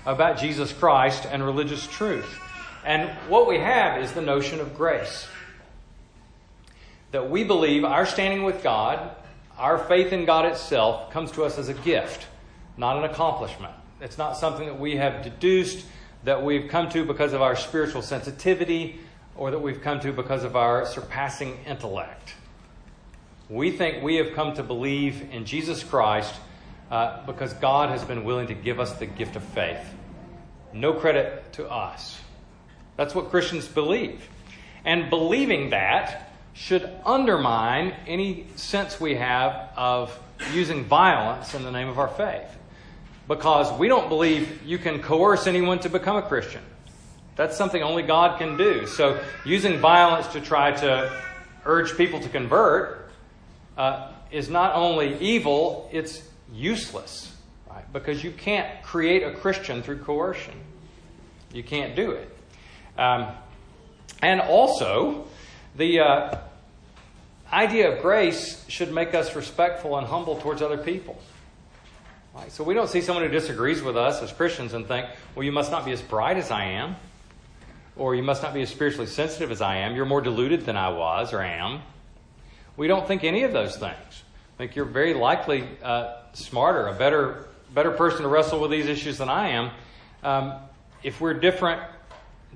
about 0.07 0.39
Jesus 0.39 0.73
Christ 0.73 1.27
and 1.31 1.45
religious 1.45 1.87
truth. 1.87 2.39
And 2.85 3.11
what 3.29 3.47
we 3.47 3.59
have 3.59 4.01
is 4.03 4.13
the 4.13 4.23
notion 4.23 4.61
of 4.61 4.77
grace. 4.77 5.27
That 7.11 7.31
we 7.31 7.45
believe 7.45 7.85
our 7.85 8.07
standing 8.07 8.45
with 8.45 8.63
God, 8.63 9.15
our 9.59 9.79
faith 9.79 10.13
in 10.13 10.25
God 10.25 10.47
itself, 10.47 11.11
comes 11.11 11.33
to 11.33 11.45
us 11.45 11.59
as 11.59 11.69
a 11.69 11.75
gift, 11.75 12.27
not 12.77 12.97
an 12.97 13.05
accomplishment. 13.05 13.75
It's 14.01 14.17
not 14.17 14.37
something 14.37 14.67
that 14.67 14.79
we 14.79 14.97
have 14.97 15.23
deduced 15.23 15.85
that 16.25 16.43
we've 16.43 16.69
come 16.69 16.89
to 16.91 17.05
because 17.05 17.33
of 17.33 17.43
our 17.43 17.57
spiritual 17.57 18.03
sensitivity 18.03 19.01
or 19.37 19.51
that 19.51 19.59
we've 19.59 19.81
come 19.81 20.01
to 20.01 20.13
because 20.13 20.45
of 20.45 20.57
our 20.57 20.85
surpassing 20.85 21.59
intellect. 21.67 22.35
We 23.49 23.71
think 23.71 24.03
we 24.03 24.17
have 24.17 24.35
come 24.35 24.55
to 24.55 24.63
believe 24.63 25.29
in 25.33 25.45
Jesus 25.45 25.83
Christ 25.83 26.35
uh, 26.91 27.25
because 27.27 27.53
God 27.55 27.91
has 27.91 28.05
been 28.05 28.25
willing 28.25 28.49
to 28.49 28.55
give 28.55 28.79
us 28.79 28.93
the 28.95 29.07
gift 29.07 29.37
of 29.37 29.43
faith. 29.43 29.81
no 30.73 30.93
credit 30.93 31.53
to 31.55 31.69
us. 31.69 32.21
That's 32.97 33.15
what 33.15 33.31
Christians 33.31 33.67
believe. 33.67 34.29
And 34.85 35.11
believing 35.11 35.71
that 35.71 36.33
should 36.53 36.89
undermine 37.05 37.95
any 38.07 38.47
sense 38.57 39.01
we 39.01 39.15
have 39.17 39.71
of 39.77 40.17
using 40.53 40.85
violence 40.85 41.55
in 41.55 41.65
the 41.65 41.71
name 41.71 41.89
of 41.89 41.99
our 41.99 42.09
faith. 42.09 42.57
Because 43.31 43.73
we 43.79 43.87
don't 43.87 44.09
believe 44.09 44.61
you 44.67 44.77
can 44.77 45.01
coerce 45.01 45.47
anyone 45.47 45.79
to 45.79 45.89
become 45.89 46.17
a 46.17 46.23
Christian. 46.23 46.63
That's 47.37 47.57
something 47.57 47.81
only 47.81 48.03
God 48.03 48.41
can 48.41 48.57
do. 48.57 48.89
So 48.89 49.23
using 49.45 49.79
violence 49.79 50.27
to 50.33 50.41
try 50.41 50.73
to 50.73 51.13
urge 51.65 51.97
people 51.97 52.19
to 52.19 52.29
convert 52.29 53.09
uh, 53.79 54.11
is 54.33 54.51
not 54.51 54.75
only 54.75 55.17
evil, 55.21 55.89
it's 55.93 56.29
useless, 56.53 57.33
right? 57.71 57.85
Because 57.93 58.25
you 58.25 58.33
can't 58.33 58.83
create 58.83 59.23
a 59.23 59.31
Christian 59.31 59.81
through 59.81 59.99
coercion. 59.99 60.55
You 61.53 61.63
can't 61.63 61.95
do 61.95 62.11
it. 62.11 62.37
Um, 62.99 63.29
and 64.23 64.41
also, 64.41 65.29
the 65.77 66.01
uh, 66.01 66.39
idea 67.53 67.93
of 67.93 68.03
grace 68.03 68.65
should 68.67 68.93
make 68.93 69.15
us 69.15 69.37
respectful 69.37 69.97
and 69.99 70.09
humble 70.09 70.35
towards 70.41 70.63
other 70.63 70.79
people. 70.79 71.17
Right? 72.35 72.53
So 72.53 72.63
we 72.63 72.75
don't 72.75 72.89
see 72.89 73.01
someone 73.01 73.25
who 73.25 73.31
disagrees 73.31 73.83
with 73.83 73.97
us 73.97 74.23
as 74.23 74.33
Christians 74.33 74.73
and 74.73 74.87
think, 74.87 75.07
well, 75.35 75.45
you 75.45 75.53
must 75.53 75.71
not 75.71 75.85
be 75.85 75.93
as 75.93 76.01
bright 76.01 76.37
as 76.37 76.51
I 76.51 76.65
am, 76.65 76.97
or 77.97 78.15
you 78.15 78.23
must 78.23 78.43
not 78.43 78.55
be 78.55 78.63
as 78.63 78.71
spiritually 78.71 79.07
sensitive 79.07 79.51
as 79.51 79.61
I 79.61 79.79
am. 79.79 79.97
You're 79.97 80.07
more 80.07 80.21
deluded 80.21 80.65
than 80.65 80.77
I 80.77 80.91
was 80.91 81.33
or 81.33 81.43
am. 81.43 81.83
We 82.77 82.87
don't 82.87 83.07
think 83.07 83.25
any 83.25 83.43
of 83.43 83.53
those 83.53 83.77
things. 83.77 83.93
I 83.93 84.57
think 84.59 84.77
you're 84.77 84.85
very 84.85 85.15
likely 85.15 85.67
uh, 85.83 86.19
smarter, 86.33 86.87
a 86.87 86.95
better, 86.95 87.49
better 87.75 87.91
person 87.91 88.23
to 88.23 88.29
wrestle 88.29 88.61
with 88.61 88.71
these 88.71 88.87
issues 88.87 89.19
than 89.19 89.29
I 89.29 89.49
am. 89.51 89.71
Um, 90.23 90.55
if 91.03 91.21
we're 91.21 91.35
different, 91.35 91.83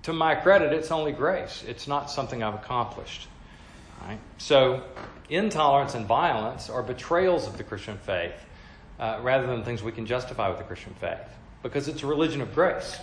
to 0.03 0.13
my 0.13 0.35
credit, 0.35 0.73
it's 0.73 0.91
only 0.91 1.13
grace. 1.13 1.65
It's 1.67 1.89
not 1.89 2.11
something 2.11 2.43
I've 2.43 2.55
accomplished. 2.55 3.27
Right? 4.03 4.19
So, 4.39 4.83
intolerance 5.31 5.95
and 5.95 6.07
violence 6.07 6.69
are 6.71 6.83
betrayals 6.83 7.47
of 7.47 7.57
the 7.57 7.65
Christian 7.65 7.97
faith 7.99 8.35
uh, 8.99 9.21
rather 9.23 9.47
than 9.47 9.65
things 9.65 9.83
we 9.83 9.93
can 9.93 10.07
justify 10.07 10.49
with 10.49 10.59
the 10.59 10.65
Christian 10.65 10.95
faith 10.95 11.19
because 11.63 11.89
it's 11.89 12.03
a 12.03 12.07
religion 12.07 12.41
of 12.41 12.55
grace. 12.55 12.99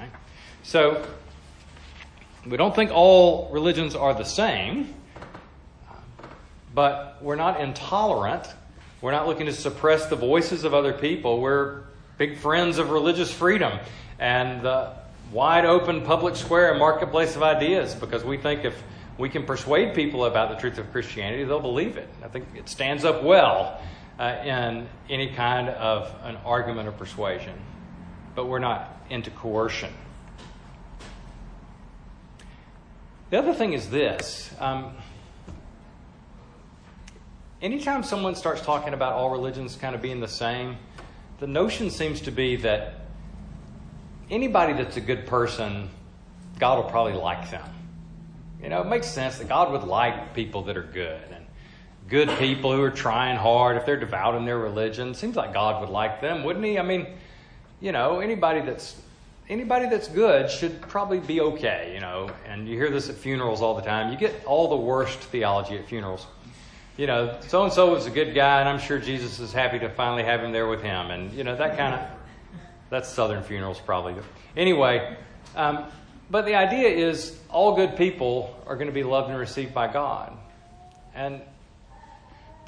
Right? 0.00 0.10
So, 0.62 1.04
we 2.46 2.56
don't 2.56 2.74
think 2.74 2.90
all 2.92 3.50
religions 3.52 3.94
are 3.94 4.14
the 4.14 4.24
same, 4.24 4.94
but 6.74 7.18
we're 7.20 7.36
not 7.36 7.60
intolerant. 7.60 8.46
We're 9.00 9.12
not 9.12 9.26
looking 9.26 9.46
to 9.46 9.52
suppress 9.52 10.06
the 10.06 10.16
voices 10.16 10.64
of 10.64 10.72
other 10.72 10.92
people. 10.92 11.40
We're 11.40 11.82
big 12.16 12.38
friends 12.38 12.78
of 12.78 12.90
religious 12.90 13.32
freedom 13.32 13.78
and 14.18 14.62
the 14.62 14.92
wide 15.32 15.64
open 15.64 16.02
public 16.02 16.36
square 16.36 16.70
and 16.70 16.78
marketplace 16.78 17.36
of 17.36 17.42
ideas 17.42 17.94
because 17.94 18.24
we 18.24 18.38
think 18.38 18.64
if 18.64 18.82
we 19.18 19.28
can 19.28 19.44
persuade 19.44 19.94
people 19.94 20.24
about 20.24 20.50
the 20.50 20.56
truth 20.56 20.78
of 20.78 20.90
Christianity, 20.92 21.44
they'll 21.44 21.60
believe 21.60 21.96
it. 21.96 22.08
I 22.24 22.28
think 22.28 22.46
it 22.56 22.68
stands 22.68 23.04
up 23.04 23.22
well 23.22 23.80
uh, 24.18 24.36
in 24.44 24.88
any 25.08 25.28
kind 25.32 25.68
of 25.68 26.12
an 26.22 26.36
argument 26.44 26.88
or 26.88 26.92
persuasion. 26.92 27.54
But 28.34 28.46
we're 28.46 28.58
not 28.58 29.00
into 29.10 29.30
coercion. 29.30 29.92
The 33.30 33.38
other 33.38 33.52
thing 33.52 33.74
is 33.74 33.90
this. 33.90 34.50
Um, 34.58 34.94
anytime 37.60 38.02
someone 38.02 38.34
starts 38.34 38.62
talking 38.62 38.94
about 38.94 39.12
all 39.12 39.30
religions 39.30 39.76
kind 39.76 39.94
of 39.94 40.02
being 40.02 40.20
the 40.20 40.28
same, 40.28 40.76
the 41.38 41.46
notion 41.46 41.90
seems 41.90 42.20
to 42.22 42.30
be 42.30 42.56
that 42.56 43.06
anybody 44.30 44.72
that's 44.72 44.96
a 44.96 45.00
good 45.00 45.26
person, 45.26 45.90
God 46.58 46.82
will 46.82 46.90
probably 46.90 47.12
like 47.12 47.50
them. 47.50 47.68
You 48.62 48.70
know, 48.70 48.80
it 48.80 48.86
makes 48.86 49.06
sense 49.06 49.38
that 49.38 49.48
God 49.48 49.70
would 49.70 49.84
like 49.84 50.34
people 50.34 50.62
that 50.62 50.76
are 50.76 50.82
good 50.82 51.37
good 52.08 52.28
people 52.38 52.74
who 52.74 52.82
are 52.82 52.90
trying 52.90 53.36
hard. 53.36 53.76
If 53.76 53.86
they're 53.86 54.00
devout 54.00 54.34
in 54.34 54.44
their 54.44 54.58
religion, 54.58 55.14
seems 55.14 55.36
like 55.36 55.52
God 55.52 55.80
would 55.80 55.90
like 55.90 56.20
them, 56.20 56.44
wouldn't 56.44 56.64
He? 56.64 56.78
I 56.78 56.82
mean, 56.82 57.06
you 57.80 57.92
know, 57.92 58.20
anybody 58.20 58.60
that's 58.60 58.96
anybody 59.48 59.88
that's 59.88 60.08
good 60.08 60.50
should 60.50 60.80
probably 60.82 61.20
be 61.20 61.40
okay. 61.40 61.92
You 61.94 62.00
know, 62.00 62.30
and 62.46 62.68
you 62.68 62.76
hear 62.76 62.90
this 62.90 63.08
at 63.08 63.14
funerals 63.14 63.62
all 63.62 63.74
the 63.74 63.82
time. 63.82 64.12
You 64.12 64.18
get 64.18 64.44
all 64.44 64.68
the 64.68 64.76
worst 64.76 65.18
theology 65.18 65.76
at 65.76 65.86
funerals. 65.86 66.26
You 66.96 67.06
know, 67.06 67.38
so 67.46 67.62
and 67.62 67.72
so 67.72 67.92
was 67.92 68.06
a 68.06 68.10
good 68.10 68.34
guy, 68.34 68.60
and 68.60 68.68
I'm 68.68 68.80
sure 68.80 68.98
Jesus 68.98 69.38
is 69.38 69.52
happy 69.52 69.78
to 69.78 69.88
finally 69.88 70.24
have 70.24 70.42
him 70.42 70.50
there 70.50 70.66
with 70.66 70.82
him, 70.82 71.10
and 71.10 71.32
you 71.32 71.44
know 71.44 71.54
that 71.54 71.76
kind 71.76 71.94
of 71.94 72.00
that's 72.90 73.08
Southern 73.08 73.42
funerals, 73.42 73.78
probably. 73.78 74.14
Anyway, 74.56 75.16
um, 75.54 75.84
but 76.30 76.46
the 76.46 76.54
idea 76.54 76.88
is 76.88 77.38
all 77.50 77.76
good 77.76 77.96
people 77.96 78.56
are 78.66 78.74
going 78.74 78.88
to 78.88 78.92
be 78.92 79.04
loved 79.04 79.30
and 79.30 79.38
received 79.38 79.74
by 79.74 79.92
God. 79.92 80.36
And 81.14 81.40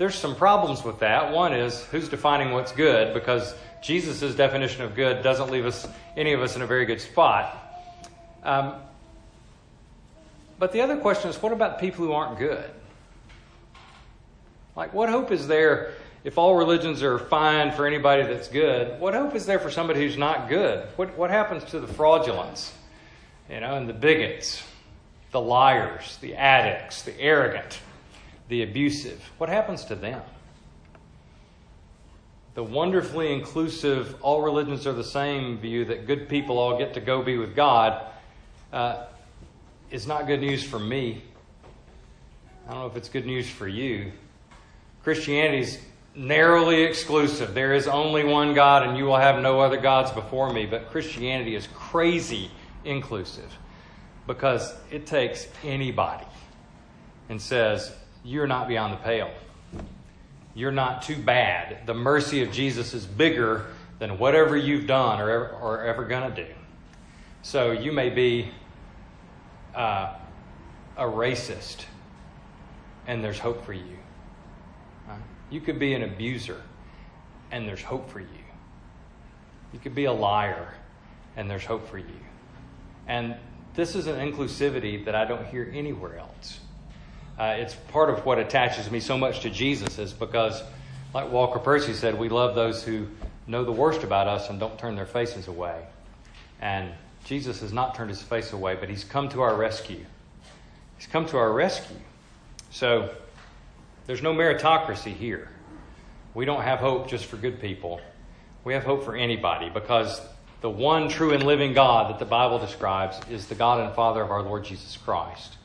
there's 0.01 0.15
some 0.15 0.35
problems 0.35 0.83
with 0.83 1.01
that. 1.01 1.31
One 1.31 1.53
is 1.53 1.85
who's 1.91 2.09
defining 2.09 2.53
what's 2.53 2.73
good 2.73 3.13
because 3.13 3.55
Jesus' 3.83 4.35
definition 4.35 4.83
of 4.83 4.95
good 4.95 5.23
doesn't 5.23 5.51
leave 5.51 5.67
us, 5.67 5.87
any 6.17 6.33
of 6.33 6.41
us, 6.41 6.57
in 6.57 6.63
a 6.63 6.67
very 6.67 6.87
good 6.87 7.03
spot. 7.03 7.55
Um, 8.43 8.77
but 10.59 10.73
the 10.73 10.81
other 10.81 10.97
question 10.97 11.29
is 11.29 11.37
what 11.43 11.53
about 11.53 11.81
people 11.81 12.07
who 12.07 12.13
aren't 12.13 12.39
good? 12.39 12.71
Like, 14.75 14.95
what 14.95 15.11
hope 15.11 15.33
is 15.33 15.47
there 15.47 15.93
if 16.25 16.39
all 16.39 16.55
religions 16.55 17.03
are 17.03 17.19
fine 17.19 17.71
for 17.71 17.87
anybody 17.87 18.23
that's 18.23 18.49
good, 18.49 18.99
what 19.01 19.13
hope 19.13 19.35
is 19.35 19.45
there 19.45 19.59
for 19.59 19.71
somebody 19.71 20.01
who's 20.01 20.17
not 20.17 20.49
good? 20.49 20.89
What, 20.97 21.15
what 21.19 21.29
happens 21.29 21.63
to 21.73 21.79
the 21.79 21.87
fraudulence, 21.87 22.73
you 23.51 23.61
know, 23.61 23.75
and 23.75 23.87
the 23.87 23.93
bigots, 23.93 24.63
the 25.31 25.43
liars, 25.43 26.17
the 26.23 26.37
addicts, 26.37 27.03
the 27.03 27.21
arrogant, 27.21 27.79
the 28.51 28.63
abusive? 28.63 29.23
What 29.39 29.49
happens 29.49 29.87
to 29.87 29.95
them? 29.95 30.21
The 32.55 32.65
wonderfully 32.65 33.33
inclusive, 33.33 34.17
all 34.21 34.43
religions 34.43 34.87
are 34.87 34.93
the 34.93 35.05
same 35.05 35.57
view 35.59 35.85
that 35.87 36.07
good 36.07 36.29
people 36.29 36.59
all 36.59 36.77
get 36.77 36.95
to 36.95 37.01
go 37.01 37.23
be 37.23 37.39
with 37.39 37.55
God 37.55 38.05
uh, 38.73 39.05
is 39.91 40.07
not 40.07 40.27
good 40.27 40.41
news 40.41 40.63
for 40.63 40.79
me. 40.79 41.23
I 42.67 42.73
don't 42.73 42.81
know 42.81 42.87
if 42.89 42.97
it's 42.97 43.09
good 43.09 43.25
news 43.25 43.49
for 43.49 43.69
you. 43.69 44.13
Christianity's 45.05 45.79
narrowly 46.17 46.83
exclusive. 46.83 47.55
There 47.55 47.73
is 47.73 47.87
only 47.87 48.25
one 48.25 48.53
God, 48.53 48.87
and 48.87 48.99
you 48.99 49.05
will 49.05 49.17
have 49.17 49.41
no 49.41 49.61
other 49.61 49.81
gods 49.81 50.11
before 50.11 50.53
me. 50.53 50.67
But 50.67 50.91
Christianity 50.91 51.55
is 51.55 51.69
crazy 51.75 52.51
inclusive 52.85 53.57
because 54.27 54.75
it 54.91 55.07
takes 55.07 55.47
anybody 55.65 56.27
and 57.29 57.41
says, 57.41 57.93
You're 58.23 58.47
not 58.47 58.69
beyond 58.69 58.93
the 58.93 58.99
pale. 58.99 59.31
You're 60.55 60.73
not 60.73 61.03
too 61.03 61.17
bad. 61.17 61.87
The 61.87 61.95
mercy 61.95 62.43
of 62.43 62.53
Jesus 62.53 62.93
is 62.93 63.07
bigger 63.07 63.67
than 63.99 64.19
whatever 64.19 64.57
you've 64.57 64.87
done 64.87 65.21
or 65.21 65.31
ever, 65.31 65.49
or 65.49 65.85
ever 65.85 66.05
going 66.05 66.35
to 66.35 66.45
do. 66.45 66.53
So 67.43 67.73
you 67.73 67.93
may 67.93 68.11
be 68.11 68.51
uh, 69.75 70.15
a 70.97 71.05
racist, 71.05 71.85
and 73.07 73.23
there's 73.25 73.39
hope 73.39 73.65
for 73.65 73.73
you. 73.73 73.97
You 75.51 75.61
could 75.61 75.81
be 75.81 75.95
an 75.95 76.03
abuser, 76.05 76.63
and 77.51 77.67
there's 77.67 77.83
hope 77.83 78.09
for 78.09 78.21
you. 78.21 78.27
You 79.73 79.81
could 79.81 79.95
be 79.95 80.05
a 80.05 80.13
liar, 80.13 80.75
and 81.37 81.51
there's 81.51 81.65
hope 81.65 81.89
for 81.89 81.99
you. 81.99 82.21
And 83.09 83.35
this 83.75 83.97
is 83.97 84.07
an 84.07 84.17
inclusivity 84.17 85.05
that 85.05 85.15
I 85.17 85.25
don't 85.25 85.45
hear 85.47 85.71
anywhere 85.75 86.19
else. 86.19 86.61
Uh, 87.41 87.55
it's 87.57 87.75
part 87.89 88.11
of 88.11 88.27
what 88.27 88.39
attaches 88.39 88.91
me 88.91 89.01
so 89.01 89.17
much 89.17 89.41
to 89.41 89.49
Jesus, 89.49 89.99
is 89.99 90.13
because, 90.13 90.63
like 91.15 91.33
Walker 91.33 91.59
Percy 91.59 91.95
said, 91.95 92.19
we 92.19 92.29
love 92.29 92.55
those 92.55 92.85
who 92.85 93.07
know 93.47 93.65
the 93.65 93.73
worst 93.73 94.03
about 94.03 94.29
us 94.29 94.51
and 94.51 94.61
don't 94.61 94.79
turn 94.79 94.95
their 94.95 95.07
faces 95.07 95.49
away. 95.49 95.87
And 96.61 96.93
Jesus 97.25 97.63
has 97.63 97.73
not 97.73 97.95
turned 97.95 98.11
his 98.11 98.21
face 98.21 98.53
away, 98.53 98.77
but 98.79 98.91
he's 98.91 99.05
come 99.05 99.31
to 99.31 99.41
our 99.41 99.57
rescue. 99.57 100.05
He's 100.99 101.07
come 101.07 101.25
to 101.29 101.39
our 101.39 101.51
rescue. 101.51 101.97
So, 102.69 103.15
there's 104.07 104.21
no 104.21 104.35
meritocracy 104.35 105.15
here. 105.15 105.49
We 106.35 106.45
don't 106.45 106.61
have 106.61 106.81
hope 106.81 107.09
just 107.09 107.25
for 107.25 107.39
good 107.39 107.59
people. 107.59 108.03
We 108.65 108.75
have 108.75 108.85
hope 108.85 109.03
for 109.03 109.17
anybody 109.17 109.71
because 109.71 110.21
the 110.61 110.69
one 110.69 111.09
true 111.09 111.33
and 111.33 111.43
living 111.43 111.73
God 111.73 112.11
that 112.11 112.19
the 112.19 112.27
Bible 112.27 112.59
describes 112.59 113.19
is 113.31 113.47
the 113.47 113.55
God 113.55 113.81
and 113.81 113.95
Father 113.95 114.21
of 114.21 114.31
our 114.31 114.43
Lord 114.43 114.67
Jesus 114.67 114.99
Christ. 114.99 115.57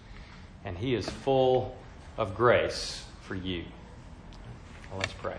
And 0.65 0.77
He 0.77 0.95
is 0.95 1.07
full 1.07 1.77
of 2.17 2.35
grace 2.35 3.05
for 3.21 3.35
you. 3.35 3.63
Well, 4.89 4.99
let's 4.99 5.13
pray. 5.13 5.37